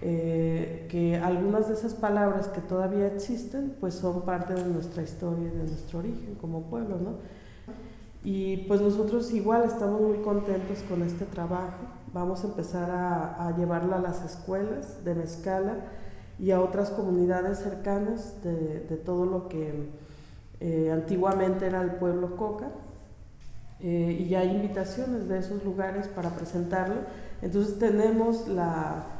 eh, 0.00 0.86
que 0.88 1.16
algunas 1.16 1.66
de 1.68 1.74
esas 1.74 1.94
palabras 1.94 2.48
que 2.48 2.60
todavía 2.60 3.08
existen 3.08 3.74
pues 3.80 3.94
son 3.94 4.22
parte 4.22 4.54
de 4.54 4.64
nuestra 4.64 5.02
historia 5.02 5.48
y 5.48 5.56
de 5.56 5.64
nuestro 5.64 5.98
origen 5.98 6.36
como 6.40 6.62
pueblo, 6.62 6.98
¿no? 6.98 7.14
Y 8.22 8.58
pues 8.68 8.80
nosotros 8.80 9.32
igual 9.32 9.64
estamos 9.64 10.00
muy 10.00 10.18
contentos 10.18 10.78
con 10.88 11.02
este 11.02 11.24
trabajo, 11.24 11.78
vamos 12.12 12.44
a 12.44 12.48
empezar 12.48 12.90
a, 12.90 13.54
llevarla 13.56 13.96
a 13.96 14.00
las 14.00 14.24
escuelas 14.24 15.04
de 15.04 15.14
Mezcala, 15.14 15.76
y 16.38 16.52
a 16.52 16.60
otras 16.60 16.90
comunidades 16.90 17.58
cercanas 17.58 18.42
de, 18.44 18.96
todo 19.04 19.26
lo 19.26 19.48
que 19.48 19.88
eh, 20.60 20.90
antiguamente 20.92 21.66
era 21.66 21.82
el 21.82 21.92
pueblo 21.92 22.36
Coca. 22.36 22.68
Eh, 23.80 24.18
y 24.20 24.28
ya 24.28 24.40
hay 24.40 24.50
invitaciones 24.50 25.28
de 25.28 25.38
esos 25.38 25.64
lugares 25.64 26.06
para 26.08 26.30
presentarlo. 26.30 26.96
Entonces 27.42 27.78
tenemos 27.78 28.46
la, 28.48 29.17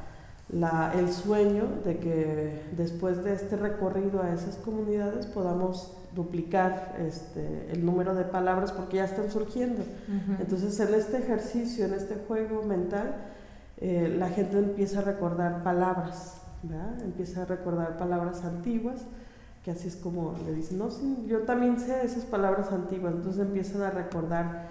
el 0.50 1.12
sueño 1.12 1.64
de 1.84 1.98
que 1.98 2.62
después 2.76 3.22
de 3.22 3.34
este 3.34 3.56
recorrido 3.56 4.22
a 4.22 4.32
esas 4.32 4.56
comunidades 4.56 5.26
podamos 5.26 5.94
duplicar 6.14 6.96
este, 7.06 7.70
el 7.72 7.84
número 7.84 8.14
de 8.14 8.24
palabras 8.24 8.72
porque 8.72 8.96
ya 8.96 9.04
están 9.04 9.30
surgiendo. 9.30 9.82
Entonces 10.40 10.78
en 10.80 10.94
este 10.94 11.18
ejercicio, 11.18 11.84
en 11.84 11.94
este 11.94 12.16
juego 12.26 12.62
mental, 12.62 13.14
eh, 13.76 14.14
la 14.18 14.28
gente 14.30 14.58
empieza 14.58 15.00
a 15.00 15.02
recordar 15.02 15.62
palabras 15.62 16.38
empieza 17.04 17.42
a 17.42 17.44
recordar 17.44 17.96
palabras 17.96 18.44
antiguas, 18.44 19.02
que 19.64 19.70
así 19.70 19.88
es 19.88 19.96
como 19.96 20.34
le 20.44 20.54
dicen, 20.54 20.78
no, 20.78 20.88
yo 21.26 21.40
también 21.40 21.78
sé 21.78 22.04
esas 22.04 22.24
palabras 22.24 22.72
antiguas, 22.72 23.14
entonces 23.14 23.42
empiezan 23.42 23.82
a 23.82 23.90
recordar 23.90 24.68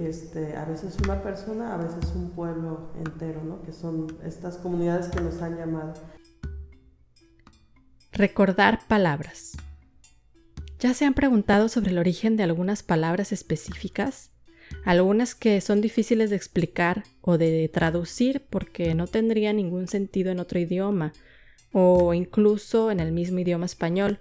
este, 0.00 0.56
a 0.56 0.64
veces 0.64 0.96
una 1.04 1.22
persona, 1.22 1.74
a 1.74 1.76
veces 1.76 2.12
un 2.14 2.30
pueblo 2.30 2.92
entero, 3.04 3.42
¿no? 3.44 3.62
que 3.62 3.72
son 3.72 4.06
estas 4.24 4.56
comunidades 4.56 5.08
que 5.08 5.20
nos 5.20 5.40
han 5.42 5.56
llamado. 5.56 5.94
Recordar 8.12 8.80
palabras. 8.88 9.56
¿Ya 10.80 10.94
se 10.94 11.04
han 11.04 11.14
preguntado 11.14 11.68
sobre 11.68 11.90
el 11.90 11.98
origen 11.98 12.36
de 12.36 12.44
algunas 12.44 12.82
palabras 12.82 13.32
específicas? 13.32 14.30
Algunas 14.84 15.34
que 15.34 15.60
son 15.60 15.80
difíciles 15.80 16.30
de 16.30 16.36
explicar 16.36 17.04
o 17.20 17.38
de 17.38 17.68
traducir 17.72 18.46
porque 18.48 18.94
no 18.94 19.06
tendrían 19.06 19.56
ningún 19.56 19.88
sentido 19.88 20.30
en 20.30 20.40
otro 20.40 20.58
idioma 20.58 21.12
o 21.72 22.14
incluso 22.14 22.90
en 22.90 23.00
el 23.00 23.12
mismo 23.12 23.38
idioma 23.40 23.66
español, 23.66 24.20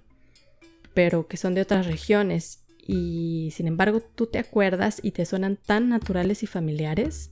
pero 0.93 1.27
que 1.27 1.37
son 1.37 1.53
de 1.53 1.61
otras 1.61 1.85
regiones 1.85 2.66
y 2.87 3.51
sin 3.51 3.67
embargo 3.67 3.99
tú 4.01 4.27
te 4.27 4.39
acuerdas 4.39 4.99
y 5.03 5.11
te 5.11 5.25
suenan 5.25 5.57
tan 5.57 5.89
naturales 5.89 6.41
y 6.43 6.47
familiares. 6.47 7.31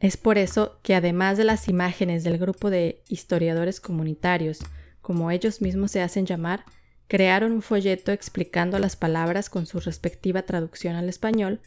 Es 0.00 0.16
por 0.16 0.38
eso 0.38 0.78
que 0.82 0.94
además 0.94 1.36
de 1.36 1.44
las 1.44 1.68
imágenes 1.68 2.22
del 2.22 2.38
grupo 2.38 2.70
de 2.70 3.02
historiadores 3.08 3.80
comunitarios, 3.80 4.60
como 5.02 5.30
ellos 5.30 5.60
mismos 5.60 5.90
se 5.90 6.00
hacen 6.00 6.24
llamar, 6.24 6.64
crearon 7.08 7.52
un 7.52 7.62
folleto 7.62 8.12
explicando 8.12 8.78
las 8.78 8.94
palabras 8.94 9.50
con 9.50 9.66
su 9.66 9.80
respectiva 9.80 10.42
traducción 10.42 10.94
al 10.94 11.08
español 11.08 11.60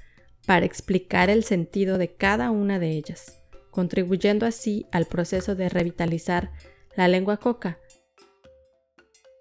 para 0.45 0.65
explicar 0.65 1.29
el 1.29 1.43
sentido 1.43 1.97
de 1.97 2.13
cada 2.13 2.51
una 2.51 2.79
de 2.79 2.91
ellas 2.91 3.41
contribuyendo 3.71 4.45
así 4.45 4.85
al 4.91 5.05
proceso 5.05 5.55
de 5.55 5.69
revitalizar 5.69 6.51
la 6.95 7.07
lengua 7.07 7.37
coca. 7.37 7.79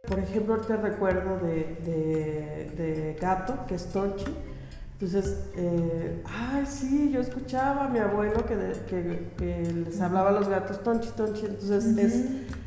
Por 0.03 0.19
ejemplo, 0.19 0.59
te 0.59 0.77
recuerdo 0.77 1.39
de, 1.39 3.17
gato, 3.21 3.67
que 3.67 3.75
es 3.77 3.87
tonchi. 3.87 4.25
Entonces, 4.95 5.45
eh, 5.57 6.23
ay, 6.27 6.67
sí, 6.67 7.11
yo 7.11 7.21
escuchaba 7.21 7.87
a 7.87 7.89
mi 7.89 7.99
abuelo 7.99 8.45
que, 8.45 9.75
les 9.87 10.01
hablaba 10.01 10.31
a 10.31 10.33
los 10.33 10.49
gatos 10.49 10.83
tonchi, 10.83 11.09
tonchi. 11.11 11.47
Entonces, 11.47 11.97
es, 11.97 12.25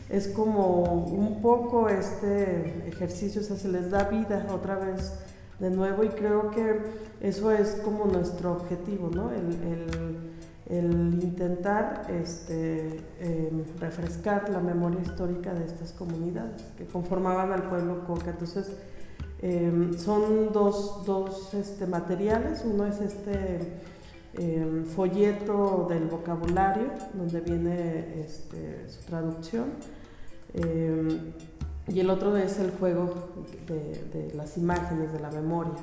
es 0.10 0.28
como 0.30 1.04
un 1.04 1.41
poco 1.41 1.89
este 1.89 2.88
ejercicio, 2.88 3.41
o 3.41 3.43
sea, 3.43 3.58
se 3.58 3.67
les 3.67 3.91
da 3.91 4.06
vida 4.06 4.48
otra 4.52 4.76
vez 4.76 5.13
de 5.60 5.69
nuevo 5.69 6.04
y 6.04 6.10
creo 6.10 6.50
que 6.52 6.82
eso 7.22 7.52
es 7.52 7.80
como 7.84 8.06
nuestro 8.06 8.54
objetivo, 8.54 9.10
¿no? 9.13 9.32
el 9.32 9.39
el 9.39 10.33
intentar 10.81 12.07
este, 12.09 13.01
em, 13.19 13.63
refrescar 13.79 14.49
la 14.49 14.59
memoria 14.59 15.01
histórica 15.01 15.53
de 15.53 15.65
estas 15.65 15.91
comunidades 15.91 16.62
que 16.77 16.86
conformaban 16.86 17.51
al 17.51 17.63
pueblo 17.63 18.05
Coca. 18.05 18.31
Entonces, 18.31 18.71
em, 19.41 19.93
son 19.97 20.51
dos, 20.51 21.03
dos 21.05 21.53
este, 21.53 21.86
materiales. 21.86 22.63
Uno 22.65 22.86
es 22.86 23.01
este 23.01 23.59
em, 24.36 24.86
folleto 24.86 25.86
del 25.89 26.05
vocabulario, 26.05 26.89
donde 27.13 27.41
viene 27.41 28.21
este, 28.21 28.89
su 28.89 29.01
traducción. 29.05 29.65
y 31.86 31.99
el 31.99 32.09
otro 32.09 32.38
es 32.38 32.59
el 32.59 32.71
juego 32.71 33.13
de, 33.67 34.31
las 34.36 34.57
imágenes, 34.57 35.12
de 35.12 35.19
la 35.19 35.29
memoria. 35.31 35.73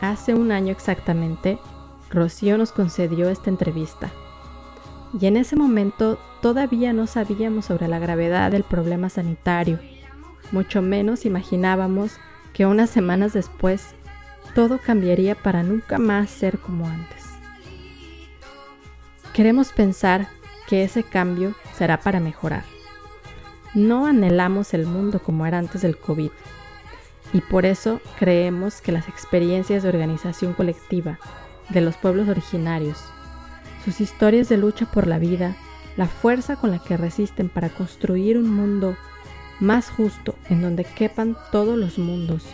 Hace 0.00 0.34
un 0.34 0.52
año 0.52 0.72
exactamente, 0.72 1.58
Rocío 2.10 2.58
nos 2.58 2.72
concedió 2.72 3.28
esta 3.30 3.50
entrevista. 3.50 4.10
Y 5.18 5.26
en 5.26 5.36
ese 5.36 5.56
momento 5.56 6.18
todavía 6.42 6.92
no 6.92 7.06
sabíamos 7.06 7.64
sobre 7.64 7.88
la 7.88 7.98
gravedad 7.98 8.50
del 8.50 8.64
problema 8.64 9.08
sanitario, 9.08 9.78
mucho 10.52 10.82
menos 10.82 11.24
imaginábamos 11.24 12.18
que 12.52 12.66
unas 12.66 12.90
semanas 12.90 13.32
después 13.32 13.94
todo 14.54 14.78
cambiaría 14.78 15.34
para 15.34 15.62
nunca 15.62 15.98
más 15.98 16.30
ser 16.30 16.58
como 16.58 16.86
antes. 16.86 17.24
Queremos 19.32 19.72
pensar 19.72 20.28
que 20.68 20.82
ese 20.82 21.02
cambio 21.02 21.54
será 21.74 22.00
para 22.00 22.20
mejorar. 22.20 22.64
No 23.74 24.06
anhelamos 24.06 24.72
el 24.72 24.86
mundo 24.86 25.20
como 25.20 25.46
era 25.46 25.58
antes 25.58 25.82
del 25.82 25.98
COVID 25.98 26.30
y 27.32 27.40
por 27.40 27.66
eso 27.66 28.00
creemos 28.18 28.80
que 28.80 28.92
las 28.92 29.08
experiencias 29.08 29.82
de 29.82 29.88
organización 29.88 30.52
colectiva 30.52 31.18
de 31.70 31.80
los 31.80 31.96
pueblos 31.96 32.28
originarios, 32.28 32.98
sus 33.84 34.00
historias 34.00 34.48
de 34.48 34.56
lucha 34.56 34.86
por 34.86 35.06
la 35.06 35.18
vida, 35.18 35.56
la 35.96 36.06
fuerza 36.06 36.56
con 36.56 36.70
la 36.70 36.78
que 36.78 36.96
resisten 36.96 37.48
para 37.48 37.68
construir 37.68 38.38
un 38.38 38.50
mundo 38.50 38.96
más 39.60 39.90
justo 39.90 40.34
en 40.50 40.62
donde 40.62 40.84
quepan 40.84 41.36
todos 41.50 41.78
los 41.78 41.98
mundos, 41.98 42.44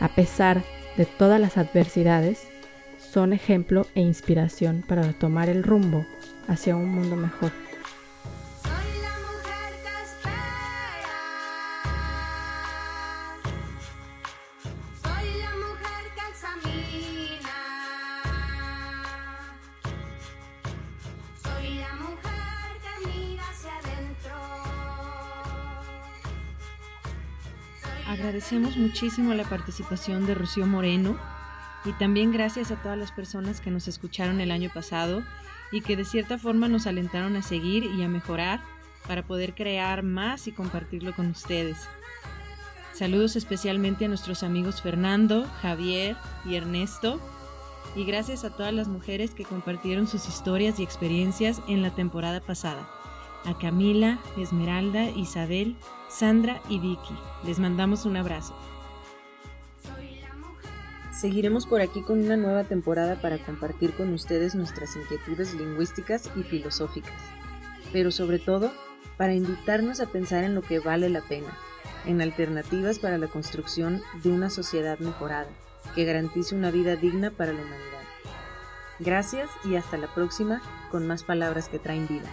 a 0.00 0.08
pesar 0.08 0.62
de 0.96 1.06
todas 1.06 1.40
las 1.40 1.56
adversidades, 1.56 2.48
son 2.98 3.32
ejemplo 3.32 3.86
e 3.94 4.00
inspiración 4.00 4.84
para 4.86 5.12
tomar 5.12 5.48
el 5.48 5.62
rumbo 5.62 6.06
hacia 6.48 6.76
un 6.76 6.88
mundo 6.88 7.16
mejor. 7.16 7.63
Agradecemos 28.24 28.78
muchísimo 28.78 29.34
la 29.34 29.44
participación 29.44 30.24
de 30.24 30.34
Rocío 30.34 30.66
Moreno 30.66 31.18
y 31.84 31.92
también 31.92 32.32
gracias 32.32 32.70
a 32.70 32.76
todas 32.76 32.96
las 32.96 33.12
personas 33.12 33.60
que 33.60 33.70
nos 33.70 33.86
escucharon 33.86 34.40
el 34.40 34.50
año 34.50 34.70
pasado 34.72 35.22
y 35.70 35.82
que 35.82 35.94
de 35.94 36.06
cierta 36.06 36.38
forma 36.38 36.66
nos 36.66 36.86
alentaron 36.86 37.36
a 37.36 37.42
seguir 37.42 37.84
y 37.84 38.02
a 38.02 38.08
mejorar 38.08 38.62
para 39.06 39.26
poder 39.26 39.54
crear 39.54 40.02
más 40.02 40.48
y 40.48 40.52
compartirlo 40.52 41.14
con 41.14 41.26
ustedes. 41.26 41.76
Saludos 42.94 43.36
especialmente 43.36 44.06
a 44.06 44.08
nuestros 44.08 44.42
amigos 44.42 44.80
Fernando, 44.80 45.46
Javier 45.60 46.16
y 46.46 46.54
Ernesto. 46.54 47.20
Y 47.94 48.06
gracias 48.06 48.44
a 48.44 48.56
todas 48.56 48.72
las 48.72 48.88
mujeres 48.88 49.32
que 49.32 49.44
compartieron 49.44 50.08
sus 50.08 50.26
historias 50.28 50.80
y 50.80 50.82
experiencias 50.82 51.60
en 51.68 51.82
la 51.82 51.94
temporada 51.94 52.40
pasada. 52.40 52.88
A 53.46 53.58
Camila, 53.58 54.18
Esmeralda, 54.38 55.10
Isabel, 55.10 55.76
Sandra 56.08 56.62
y 56.70 56.78
Vicky. 56.78 57.14
Les 57.44 57.58
mandamos 57.58 58.06
un 58.06 58.16
abrazo. 58.16 58.54
Seguiremos 61.12 61.66
por 61.66 61.80
aquí 61.80 62.00
con 62.00 62.24
una 62.24 62.36
nueva 62.36 62.64
temporada 62.64 63.20
para 63.20 63.38
compartir 63.38 63.92
con 63.92 64.12
ustedes 64.12 64.54
nuestras 64.54 64.96
inquietudes 64.96 65.54
lingüísticas 65.54 66.30
y 66.36 66.42
filosóficas, 66.42 67.20
pero 67.92 68.10
sobre 68.10 68.38
todo 68.38 68.72
para 69.16 69.34
invitarnos 69.34 70.00
a 70.00 70.06
pensar 70.06 70.42
en 70.44 70.54
lo 70.54 70.62
que 70.62 70.80
vale 70.80 71.08
la 71.08 71.20
pena, 71.20 71.56
en 72.06 72.20
alternativas 72.20 72.98
para 72.98 73.18
la 73.18 73.28
construcción 73.28 74.02
de 74.22 74.32
una 74.32 74.50
sociedad 74.50 74.98
mejorada, 74.98 75.48
que 75.94 76.04
garantice 76.04 76.54
una 76.54 76.70
vida 76.70 76.96
digna 76.96 77.30
para 77.30 77.52
la 77.52 77.60
humanidad. 77.60 78.04
Gracias 78.98 79.50
y 79.64 79.76
hasta 79.76 79.98
la 79.98 80.12
próxima 80.14 80.62
con 80.90 81.06
más 81.06 81.24
palabras 81.24 81.68
que 81.68 81.78
traen 81.78 82.08
vida. 82.08 82.28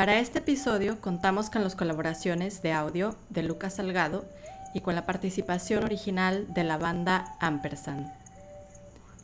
Para 0.00 0.18
este 0.18 0.38
episodio 0.38 0.98
contamos 0.98 1.50
con 1.50 1.62
las 1.62 1.76
colaboraciones 1.76 2.62
de 2.62 2.72
audio 2.72 3.16
de 3.28 3.42
Lucas 3.42 3.74
Salgado 3.74 4.24
y 4.72 4.80
con 4.80 4.94
la 4.94 5.04
participación 5.04 5.84
original 5.84 6.46
de 6.54 6.64
la 6.64 6.78
banda 6.78 7.36
Ampersand. 7.38 8.10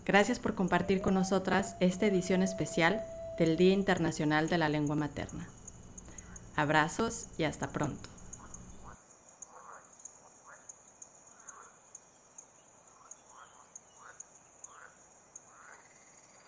Gracias 0.05 0.39
por 0.39 0.55
compartir 0.55 1.01
con 1.01 1.15
nosotras 1.15 1.77
esta 1.81 2.05
edición 2.05 2.43
especial 2.43 3.03
del 3.39 3.57
Día 3.57 3.73
Internacional 3.73 4.51
de 4.51 4.59
la 4.59 4.69
Lengua 4.69 4.97
Materna. 4.97 5.49
Abrazos 6.57 7.29
y 7.39 7.45
hasta 7.45 7.69
pronto. 7.71 8.11